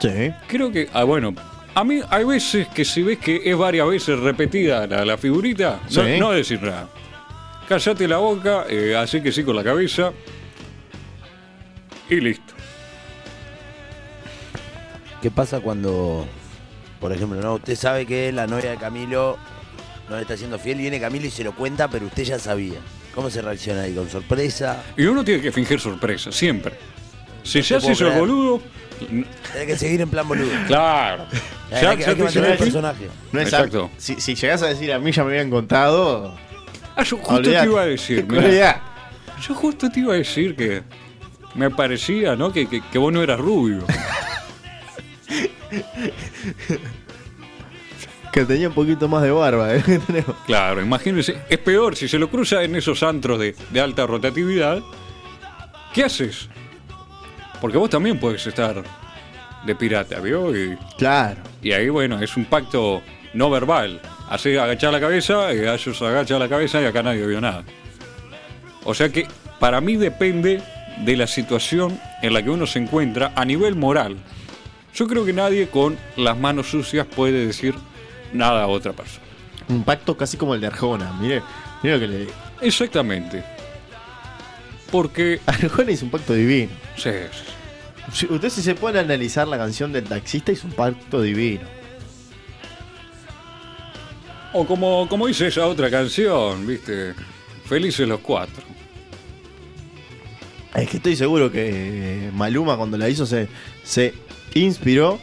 [0.00, 0.32] Sí.
[0.46, 1.34] Creo que, ah, bueno,
[1.74, 5.80] a mí hay veces que si ves que es varias veces repetida la, la figurita,
[5.84, 6.18] no, Sí.
[6.20, 6.88] no decir nada.
[7.68, 10.12] Cállate la boca, eh, así que sí con la cabeza
[12.08, 12.54] y listo.
[15.22, 16.26] ¿Qué pasa cuando,
[17.00, 19.36] por ejemplo, no usted sabe que la novia de Camilo
[20.08, 22.78] no le está siendo fiel, viene Camilo y se lo cuenta, pero usted ya sabía?
[23.14, 23.94] ¿Cómo se reacciona ahí?
[23.94, 24.82] ¿Con sorpresa?
[24.96, 26.74] Y uno tiene que fingir sorpresa, siempre.
[27.42, 28.62] Si se hace eso boludo,
[28.98, 30.50] Tiene que seguir en plan boludo.
[30.68, 31.26] claro.
[31.70, 33.08] Ya- que, ya hay que te mantener el personaje.
[33.32, 33.90] No es Exacto.
[33.96, 36.36] Si, si llegás a decir a mí ya me habían contado.
[36.96, 37.66] Ah, yo justo olvidate.
[37.66, 38.82] te iba a decir, mirá.
[39.46, 40.82] Yo justo te iba a decir que
[41.58, 42.52] me parecía, ¿no?
[42.52, 43.84] Que, que, que vos no eras rubio.
[48.32, 49.74] Que tenía un poquito más de barba.
[49.74, 49.82] ¿eh?
[50.46, 54.80] Claro, imagínense, es peor si se lo cruza en esos antros de, de alta rotatividad.
[55.94, 56.48] ¿Qué haces?
[57.60, 58.82] Porque vos también puedes estar
[59.66, 60.54] de pirata, ¿vio?
[60.56, 61.40] Y, Claro.
[61.62, 63.02] y ahí, bueno, es un pacto
[63.34, 64.00] no verbal.
[64.28, 67.64] Así agachar la cabeza, y ellos agachan la cabeza y acá nadie vio nada.
[68.84, 69.26] O sea que
[69.58, 70.62] para mí depende
[71.04, 74.16] de la situación en la que uno se encuentra a nivel moral.
[74.94, 77.74] Yo creo que nadie con las manos sucias puede decir
[78.32, 79.24] nada a otra persona.
[79.68, 81.12] Un pacto casi como el de Arjona.
[81.20, 81.42] Mire,
[81.82, 82.32] mire lo que le digo.
[82.60, 83.44] Exactamente.
[84.90, 85.40] Porque.
[85.46, 86.70] Arjona hizo un pacto divino.
[86.96, 87.52] sí, sí.
[88.10, 91.64] Si- Usted si se pone a analizar la canción del taxista hizo un pacto divino.
[94.54, 97.14] O como, como dice esa otra canción, ¿viste?
[97.66, 98.62] Felices los cuatro.
[100.74, 103.48] Es que estoy seguro que Maluma cuando la hizo se,
[103.82, 104.14] se
[104.54, 105.18] inspiró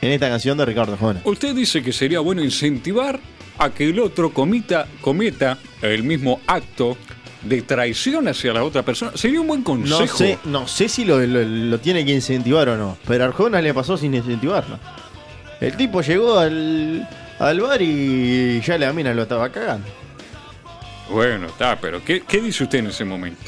[0.00, 1.20] en esta canción de Ricardo Arjona.
[1.24, 3.20] Usted dice que sería bueno incentivar
[3.58, 6.96] a que el otro comita, cometa el mismo acto
[7.42, 9.12] de traición hacia la otra persona.
[9.14, 10.00] Sería un buen consejo.
[10.00, 13.60] No sé, no sé si lo, lo- lo tiene que incentivar o no, pero Arjona
[13.60, 14.78] le pasó sin incentivarlo.
[15.60, 17.06] El tipo llegó al,
[17.38, 19.86] al bar y ya la mina lo estaba cagando.
[21.10, 23.42] Bueno, está, pero ¿qué, qué dice usted en ese momento?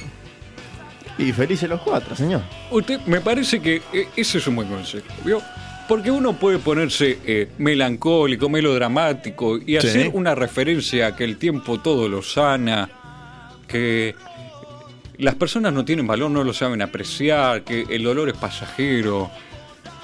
[1.19, 2.43] Y felices los cuatro, señor.
[2.71, 5.41] Usted, me parece que eh, ese es un buen consejo, ¿vio?
[5.89, 9.77] Porque uno puede ponerse eh, melancólico, melodramático y Sí.
[9.79, 12.89] hacer una referencia a que el tiempo todo lo sana,
[13.69, 14.15] que
[15.19, 19.31] las personas no tienen valor, no lo saben apreciar, que el dolor es pasajero,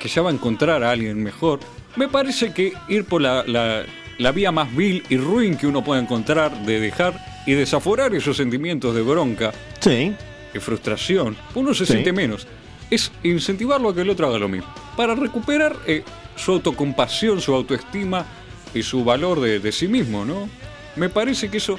[0.00, 1.60] que ya va a encontrar a alguien mejor.
[1.96, 3.82] Me parece que ir por la, la-
[4.18, 8.36] la vía más vil y ruin que uno puede encontrar de dejar y desaforar esos
[8.36, 10.12] sentimientos de bronca Sí.
[10.54, 11.92] Y frustración, uno se Sí.
[11.94, 12.46] siente menos.
[12.90, 14.68] es incentivarlo a que el otro haga lo mismo.
[14.98, 16.04] Para recuperar eh,
[16.36, 18.26] su autocompasión, su autoestima
[18.74, 20.46] y su valor de, de sí mismo, ¿no?
[20.96, 21.78] Me parece que eso.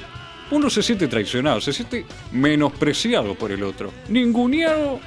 [0.50, 4.98] Uno se siente traicionado, se siente menospreciado por el otro, ninguneado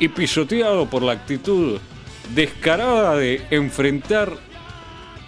[0.00, 1.78] y pisoteado por la actitud
[2.34, 4.32] descarada de enfrentar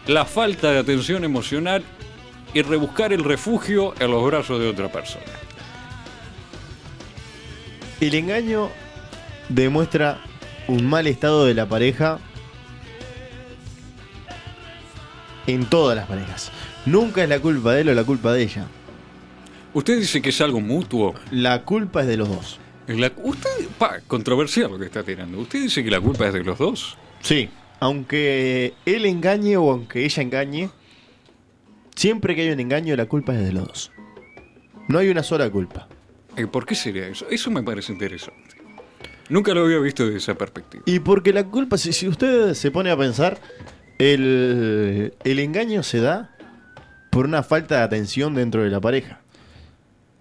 [0.09, 1.85] la falta de atención emocional
[2.55, 5.25] y rebuscar el refugio en los brazos de otra persona.
[8.03, 8.69] El engaño
[9.49, 10.19] demuestra
[10.67, 12.19] un mal estado de la pareja
[15.47, 16.51] en todas las parejas.
[16.85, 18.67] Nunca es la culpa de él o la culpa de ella.
[19.73, 21.15] Usted dice que es algo mutuo.
[21.31, 22.59] La culpa es de los dos.
[22.89, 25.39] La- usted, pa, controversial lo que está tirando.
[25.39, 26.99] ¿Usted dice que la culpa es de los dos?
[27.21, 27.49] Sí.
[27.79, 30.71] Aunque él engañe o aunque ella engañe,
[31.95, 33.93] siempre que hay un engaño la culpa es de los dos.
[34.89, 35.87] No hay una sola culpa.
[36.37, 37.27] Eh, ¿Por qué sería eso?
[37.31, 38.57] Eso me parece interesante.
[39.29, 40.83] Nunca lo había visto desde esa perspectiva.
[40.87, 43.39] Y porque la culpa, si, si usted se pone a pensar,
[43.99, 46.35] el, el engaño se da
[47.11, 49.21] por una falta de atención dentro de la pareja.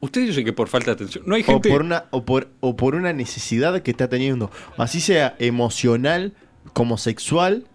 [0.01, 1.23] Usted dice que por falta de atención.
[1.27, 1.69] No hay O gente.
[1.69, 6.33] por, una, o, por, o por una necesidad que está teniendo, así sea emocional
[6.73, 7.65] como sexual,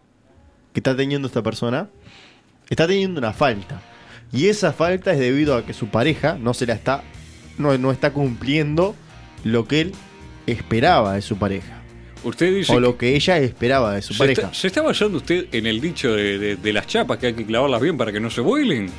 [0.72, 1.88] que está teniendo esta persona,
[2.68, 3.80] está teniendo una falta.
[4.32, 7.04] Y esa falta es debido a que su pareja no se la está,
[7.58, 8.94] no, no está cumpliendo
[9.44, 9.92] lo que él
[10.46, 11.80] esperaba de su pareja.
[12.24, 12.72] Usted dice.
[12.74, 14.42] O lo que ella esperaba de su se, pareja.
[14.42, 17.34] está, se está basando usted en el dicho de, de- de las chapas que hay
[17.34, 18.90] que clavarlas bien para que no se vuelen?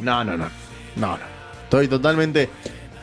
[0.00, 0.48] No, no, no.
[0.96, 1.24] No, no.
[1.64, 2.50] Estoy totalmente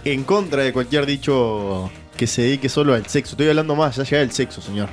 [0.06, 3.32] en contra de cualquier dicho que se dedique solo al sexo.
[3.34, 4.90] Estoy hablando más allá del sexo, señor.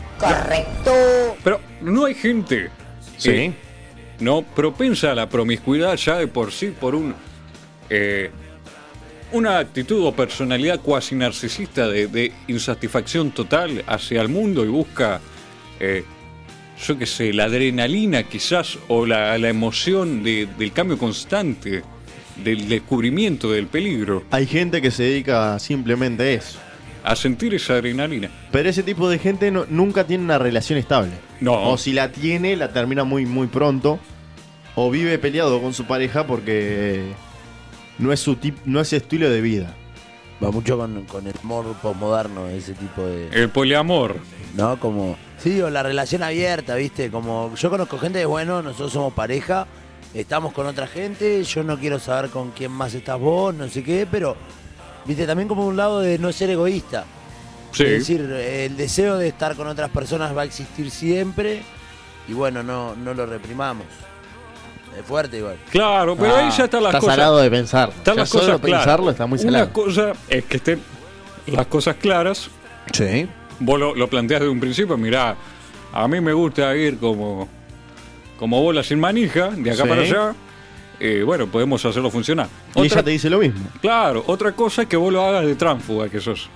[1.44, 2.70] Pero no hay gente.
[3.18, 3.30] Sí.
[3.30, 3.52] eh,
[4.20, 7.14] no propensa a la promiscuidad ya de por sí por un
[7.90, 8.30] eh,
[9.32, 15.20] una actitud o personalidad cuasi narcisista de, de insatisfacción total hacia el mundo y busca
[15.80, 16.04] eh,
[16.86, 21.82] yo qué sé la adrenalina quizás o la, la emoción de- del cambio constante
[22.42, 26.58] del descubrimiento del peligro Hay gente que se dedica simplemente a eso.
[27.02, 31.12] a sentir esa adrenalina Pero ese tipo de gente no- nunca tiene una relación estable.
[31.40, 31.70] No.
[31.70, 33.98] O si la tiene, la termina muy, muy pronto.
[34.74, 37.02] O vive peleado con su pareja porque
[37.98, 39.74] no es su tip, no es su estilo de vida.
[40.42, 43.28] Va mucho con, con el amor posmoderno, ese tipo de.
[43.28, 44.16] el poliamor
[44.54, 44.78] ¿No?
[44.80, 45.16] Como.
[45.38, 47.10] Sí, o la relación abierta, ¿viste?
[47.10, 47.54] Como.
[47.54, 49.66] Yo conozco gente de bueno, nosotros somos pareja,
[50.14, 53.82] estamos con otra gente, yo no quiero saber con quién más estás vos, no sé
[53.82, 54.36] qué, pero.
[55.04, 55.26] ¿Viste?
[55.26, 57.04] También como un lado de no ser egoísta.
[57.70, 61.62] sí Es decir, el deseo de estar con otras personas va a existir siempre
[62.28, 63.86] y bueno, no, no lo reprimamos.
[64.98, 65.56] Es fuerte igual.
[65.70, 67.88] claro pero ahí ya están las está cosas salado de pensar.
[67.90, 68.84] Están Ya las solo cosas claras.
[68.84, 69.72] pensarlo está muy Una salado.
[69.72, 70.80] cosa es que estén
[71.46, 72.48] las cosas claras.
[72.92, 73.28] Sí.
[73.60, 75.36] Vos lo, lo planteás de un principio, mirá,
[75.92, 77.48] a mí me gusta ir como,
[78.38, 79.88] como bola sin manija, de acá Sí.
[79.88, 80.34] para allá.
[80.98, 82.48] Eh, bueno, podemos hacerlo funcionar.
[82.68, 83.68] Y Otra- ella te dice lo mismo.
[83.82, 86.48] Claro, otra cosa es que vos lo hagas de tránfuga que sos.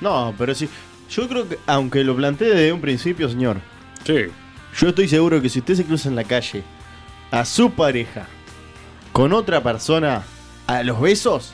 [0.00, 0.68] No, pero sí.
[1.10, 3.56] Yo creo que, aunque lo planteé desde un principio, señor,
[4.04, 4.26] Sí.
[4.78, 6.62] yo estoy seguro que si usted se cruza en la calle
[7.30, 8.26] a su pareja
[9.12, 10.22] con otra persona
[10.66, 11.52] a los besos,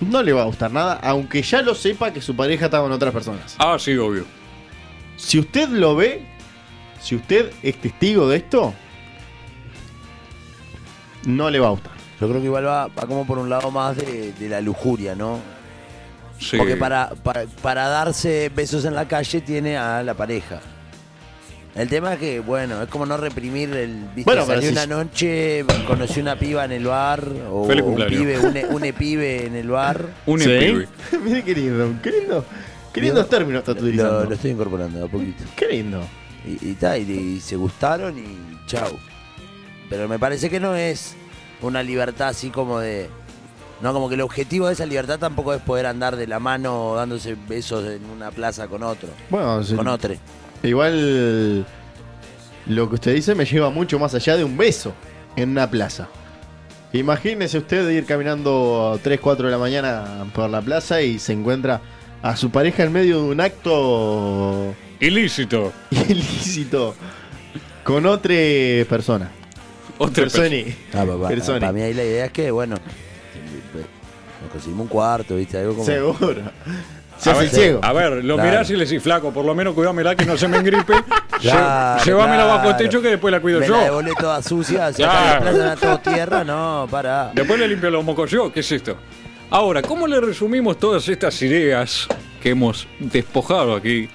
[0.00, 2.92] no le va a gustar nada, aunque ya lo sepa que su pareja está con
[2.92, 3.56] otras personas.
[3.58, 4.24] Ah, sí, obvio.
[5.16, 6.26] Si usted lo ve,
[7.00, 8.74] si usted es testigo de esto,
[11.26, 11.92] no le va a gustar.
[12.20, 15.14] Yo creo que igual va, va como por un lado más de, de la lujuria,
[15.14, 15.40] ¿no?
[16.38, 16.56] Sí.
[16.56, 20.60] Porque para, para, para darse besos en la calle tiene a la pareja.
[21.74, 24.04] El tema es que, bueno, es como no reprimir el...
[24.14, 24.24] ¿viste?
[24.24, 27.96] Bueno, pero Salí si- una noche, conocí una piba en el bar, o Feliz un
[27.96, 30.06] pibe, un, un epibe en el bar.
[30.26, 30.48] Un ¿Sí?
[30.48, 30.88] pibe.
[31.24, 32.44] Mire qué lindo, qué lindo.
[32.92, 34.24] Qué lindos términos está Lo, utilizando.
[34.24, 35.44] lo estoy incorporando de a poquito.
[35.56, 36.02] Qué lindo.
[36.46, 38.98] Y, y, ta, y, y se gustaron y chau.
[39.88, 41.14] Pero me parece que no es
[41.62, 43.08] una libertad así como de...
[43.80, 46.94] No, como que el objetivo de esa libertad tampoco es poder andar de la mano
[46.96, 49.08] dándose besos en una plaza con otro.
[49.30, 49.74] Bueno, sí.
[49.74, 50.14] Con otro.
[50.62, 51.66] Igual
[52.66, 54.92] lo que usted dice me lleva mucho más allá de un beso
[55.36, 56.08] en una plaza.
[56.92, 61.80] Imagínese usted ir caminando 3, 4 de la mañana por la plaza y se encuentra
[62.22, 65.72] a su pareja en medio de un acto Ilícito.
[66.08, 66.94] ilícito
[67.82, 68.34] con otra
[68.88, 69.30] persona.
[69.98, 70.56] Otra persona.
[70.92, 71.60] Ah, pa- pa- Personi.
[71.60, 72.76] para mí ahí la idea es que, bueno,
[74.42, 75.58] nos conseguimos un cuarto, ¿viste?
[75.58, 75.84] Algo como...
[75.86, 76.42] Seguro.
[77.22, 77.80] Se A hace ver, el ciego.
[77.82, 78.50] A ver, lo Claro.
[78.50, 80.92] mirás y le decís, flaco, por lo menos cuidámela que no se me engripe.
[81.42, 82.16] Claro,
[82.46, 83.74] bajo el techo que después la cuido Me yo.
[83.76, 87.32] la devolé toda sucia, la todo tierra, no, para.
[87.34, 88.52] Después le limpio los mocos yo.
[88.52, 88.96] ¿Qué es esto?
[89.50, 92.06] Ahora, ¿cómo le resumimos todas estas ideas
[92.42, 94.08] que hemos despojado aquí,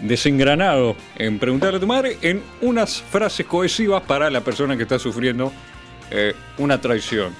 [0.00, 4.98] desengranado en preguntarle a tu madre, en unas frases cohesivas para la persona que está
[4.98, 5.52] sufriendo
[6.10, 7.34] eh, una traición.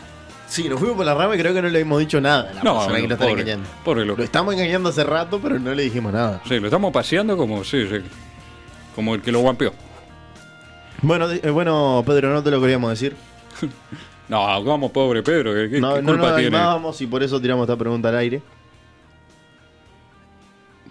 [0.48, 2.62] Sí, nos fuimos por la rama y creo que no le hemos dicho nada la
[2.62, 3.68] No, que no, lo pobre, engañando.
[3.84, 4.04] pobre.
[4.06, 6.40] Lo estamos engañando hace rato, pero no le dijimos nada.
[6.48, 7.96] Sí, lo estamos paseando como, sí, sí,
[8.94, 9.72] como el que lo guampeó.
[11.02, 13.14] Bueno, eh, bueno, Pedro, no te lo queríamos decir.
[14.28, 17.40] No, vamos, pobre Pedro, ¿qué, qué- No, qué no culpa nos animábamos y por eso
[17.40, 18.42] tiramos esta pregunta al aire.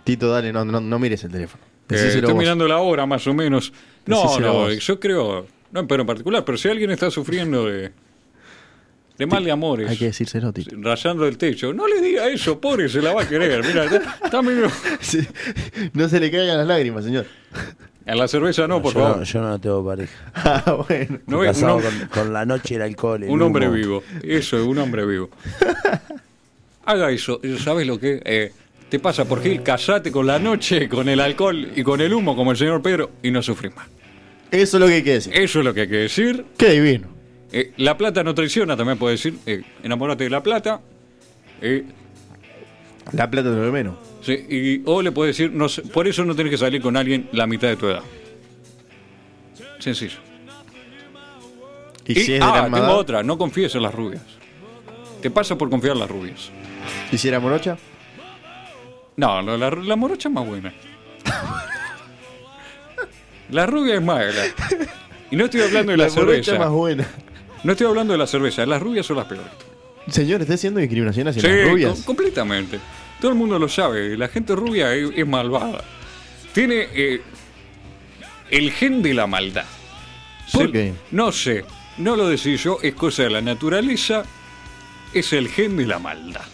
[0.03, 1.63] Tito, dale, no, no, no mires el teléfono.
[1.89, 2.35] Eh, estoy vos.
[2.35, 3.71] mirando la hora más o menos.
[4.07, 4.79] No, Decíselo no, vos.
[4.79, 7.91] yo creo, no en Pedro en particular, pero si alguien está sufriendo de,
[9.17, 10.75] de mal de amores, Hay que decírselo, Tito.
[10.79, 13.63] rayando el techo, no le diga eso, pobre, se la va a querer.
[13.65, 14.69] Mira, está, está medio-
[15.01, 15.19] Sí,
[15.93, 17.25] no se le caigan las lágrimas, señor.
[18.05, 19.17] A la cerveza no, por yo, favor.
[19.17, 20.13] No, yo no tengo pareja.
[20.35, 21.19] Ah, bueno.
[21.27, 23.23] No Casado con, con la noche y el alcohol.
[23.23, 23.75] el un hombre humo.
[23.75, 24.03] vivo.
[24.23, 25.29] Eso es un hombre vivo.
[26.85, 27.41] Haga eso.
[27.63, 28.21] ¿Sabes lo que?
[28.23, 28.51] Eh,
[28.89, 32.35] te pasa por Gil, casate con la noche, con el alcohol y con el humo,
[32.35, 33.87] como el señor Pedro, y no sufrís más.
[34.51, 35.33] Eso es lo que hay que decir.
[35.35, 36.45] Eso es lo que hay que decir.
[36.57, 37.09] Qué divino.
[37.51, 39.37] Eh, la plata no traiciona, también puede decir.
[39.45, 40.81] Eh, enamórate de la plata.
[41.61, 41.85] Eh,
[43.13, 43.95] La plata es lo de menos.
[44.21, 46.97] sí, y, o le puede decir, no sé, por eso no tenés que salir con
[46.97, 48.03] alguien la mitad de tu edad.
[49.79, 50.17] Sencillo.
[52.05, 54.23] Y, si es de ah, la tengo otra, no confíes en las rubias.
[55.21, 56.51] Te pasa por confiar en las rubias.
[57.11, 57.77] ¿Y si era morocha?
[59.17, 60.73] No, la, la, la morocha es más buena.
[63.49, 64.43] La rubia es mala.
[65.31, 66.53] Y no estoy hablando de la, morocha cerveza.
[66.53, 67.07] es más buena.
[67.63, 68.65] No estoy hablando de la cerveza.
[68.65, 69.51] Las rubias son las peores.
[70.09, 71.91] Señor, ¿está haciendo discriminación hacia Sí, las rubias?
[71.93, 72.79] com- completamente.
[73.19, 74.17] Todo el mundo lo sabe.
[74.17, 75.83] La gente rubia es, es malvada.
[76.53, 77.21] Tiene eh,
[78.51, 79.65] el gen de la maldad.
[80.53, 80.93] ¿Por qué?
[81.11, 81.65] No sé.
[81.97, 82.77] No lo decís yo.
[82.81, 84.23] Es cosa de la naturaleza.
[85.13, 86.45] Es el gen de la maldad.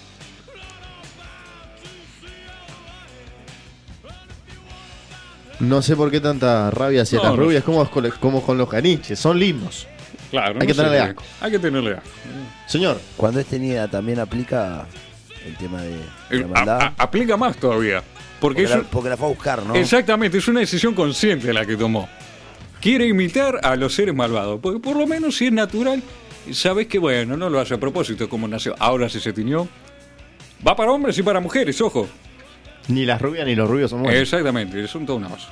[5.59, 7.89] No sé por qué tanta rabia hacia No, las no rubias como
[8.19, 9.19] como con los caniches.
[9.19, 9.87] Son lindos.
[10.34, 10.59] Claro.
[10.59, 11.23] Hay que tenerle asco.
[11.41, 12.09] Hay que tenerle asco.
[12.67, 14.88] Señor, Cuando es tenida también aplica
[15.45, 15.93] el tema de
[16.31, 16.81] Eh, la maldad.
[16.81, 18.01] a- a- aplica más todavía.
[18.01, 19.75] Porque, porque, es la, un- porque la fue a buscar, ¿no?
[19.75, 22.09] exactamente, es una decisión consciente la que tomó.
[22.81, 24.59] Quiere imitar a los seres malvados.
[24.59, 26.01] Porque por lo menos si es natural,
[26.51, 28.75] sabes que bueno, no lo hace a propósito como nació.
[28.79, 29.67] Ahora si se tiñó.
[30.67, 32.07] Va para hombres y para mujeres, ojo.
[32.88, 34.19] ni las rubias ni los rubios son buenos.
[34.19, 35.49] Exactamente, es un cosa.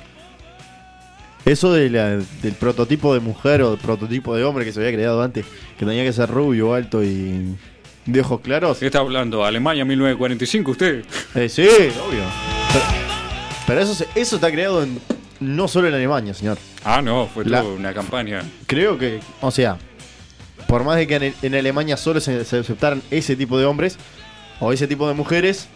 [1.44, 2.10] Eso de la-
[2.42, 5.44] del prototipo de mujer o del prototipo de hombre que se había creado antes,
[5.78, 7.56] que tenía que ser rubio, alto y
[8.06, 8.78] de ojos claros.
[8.78, 9.44] ¿Qué está hablando?
[9.44, 11.04] ¿Alemania 1945 usted?
[11.34, 12.22] Eh, sí, obvio.
[12.72, 12.84] Pero,
[13.66, 15.00] pero eso, se- eso está creado en,
[15.40, 16.58] no solo en Alemania, señor.
[16.84, 18.42] Ah, no, fue La- toda una campaña.
[18.66, 19.78] Creo que, o sea,
[20.68, 23.98] por más de que en, en Alemania solo se, se aceptaran ese tipo de hombres
[24.60, 25.66] o ese tipo de mujeres,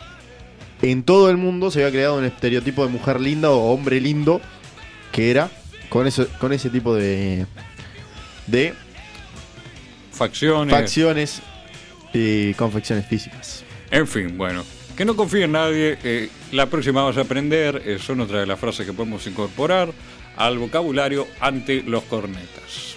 [0.83, 4.41] en todo el mundo se había creado un estereotipo de mujer linda o hombre lindo
[5.17, 5.49] que era
[5.89, 7.47] con, eso, con ese tipo de,
[8.47, 8.75] de
[10.13, 10.75] Facciones.
[10.75, 11.43] facciones
[12.13, 13.65] y confecciones físicas.
[13.91, 14.63] En fin, bueno.
[14.97, 15.99] Que no confíe en nadie.
[16.05, 17.83] eh, la próxima vas a aprender.
[17.85, 19.91] eh, son otra de las frases que podemos incorporar
[20.37, 22.97] al vocabulario ante los cornetas.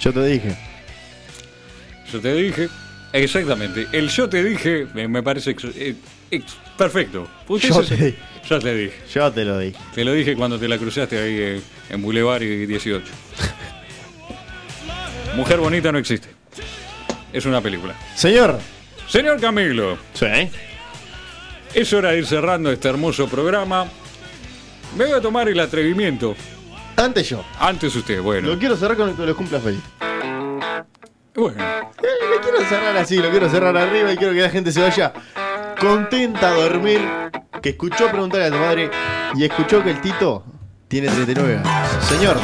[0.00, 0.56] Yo te dije,
[2.12, 2.68] Yo te dije.
[3.14, 3.86] Exactamente.
[3.92, 5.94] El yo te dije me, me parece ex- eh,
[6.30, 7.28] ex- perfecto.
[7.48, 8.14] Usted Yo se- te.
[8.48, 8.94] Yo te dije.
[9.14, 9.78] yo te lo dije.
[9.94, 11.60] Te lo dije cuando te la cruzaste ahí eh,
[11.90, 13.04] en Boulevard y 18.
[15.36, 16.28] Mujer bonita no existe.
[17.32, 17.94] Es una película.
[18.14, 18.58] Señor.
[19.08, 19.98] Señor Camilo.
[20.14, 20.26] Sí.
[21.74, 23.86] Es hora de ir cerrando este hermoso programa.
[24.96, 26.36] Me voy a tomar el atrevimiento.
[26.96, 27.42] Antes yo.
[27.58, 28.48] Antes usted, bueno.
[28.48, 29.80] Lo quiero cerrar con el que los cumpla feliz.
[31.34, 31.80] Bueno, Eh,
[32.34, 35.14] Lo quiero cerrar así, lo quiero cerrar arriba y quiero que la gente se vaya
[35.82, 37.00] contenta a dormir.
[37.60, 38.90] Que escuchó preguntarle a tu madre
[39.34, 40.44] y escuchó que el Tito
[40.88, 42.04] tiene 39 años.
[42.04, 42.36] Señor,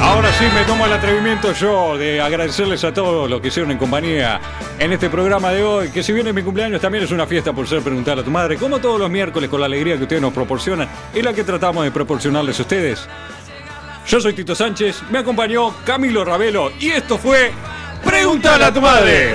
[0.00, 3.78] ahora sí me tomo el atrevimiento yo de agradecerles a todos los que hicieron en
[3.78, 4.40] compañía
[4.78, 5.88] en este programa de hoy.
[5.90, 8.30] Que si bien es mi cumpleaños, también es una fiesta por ser preguntar a tu
[8.30, 8.56] madre.
[8.56, 11.84] Como todos los miércoles, con la alegría que ustedes nos proporcionan y la que tratamos
[11.84, 13.08] de proporcionarles a ustedes.
[14.06, 17.52] Yo soy Tito Sánchez, me acompañó Camilo Ravelo y esto fue
[18.04, 19.34] Pregúntale a tu madre.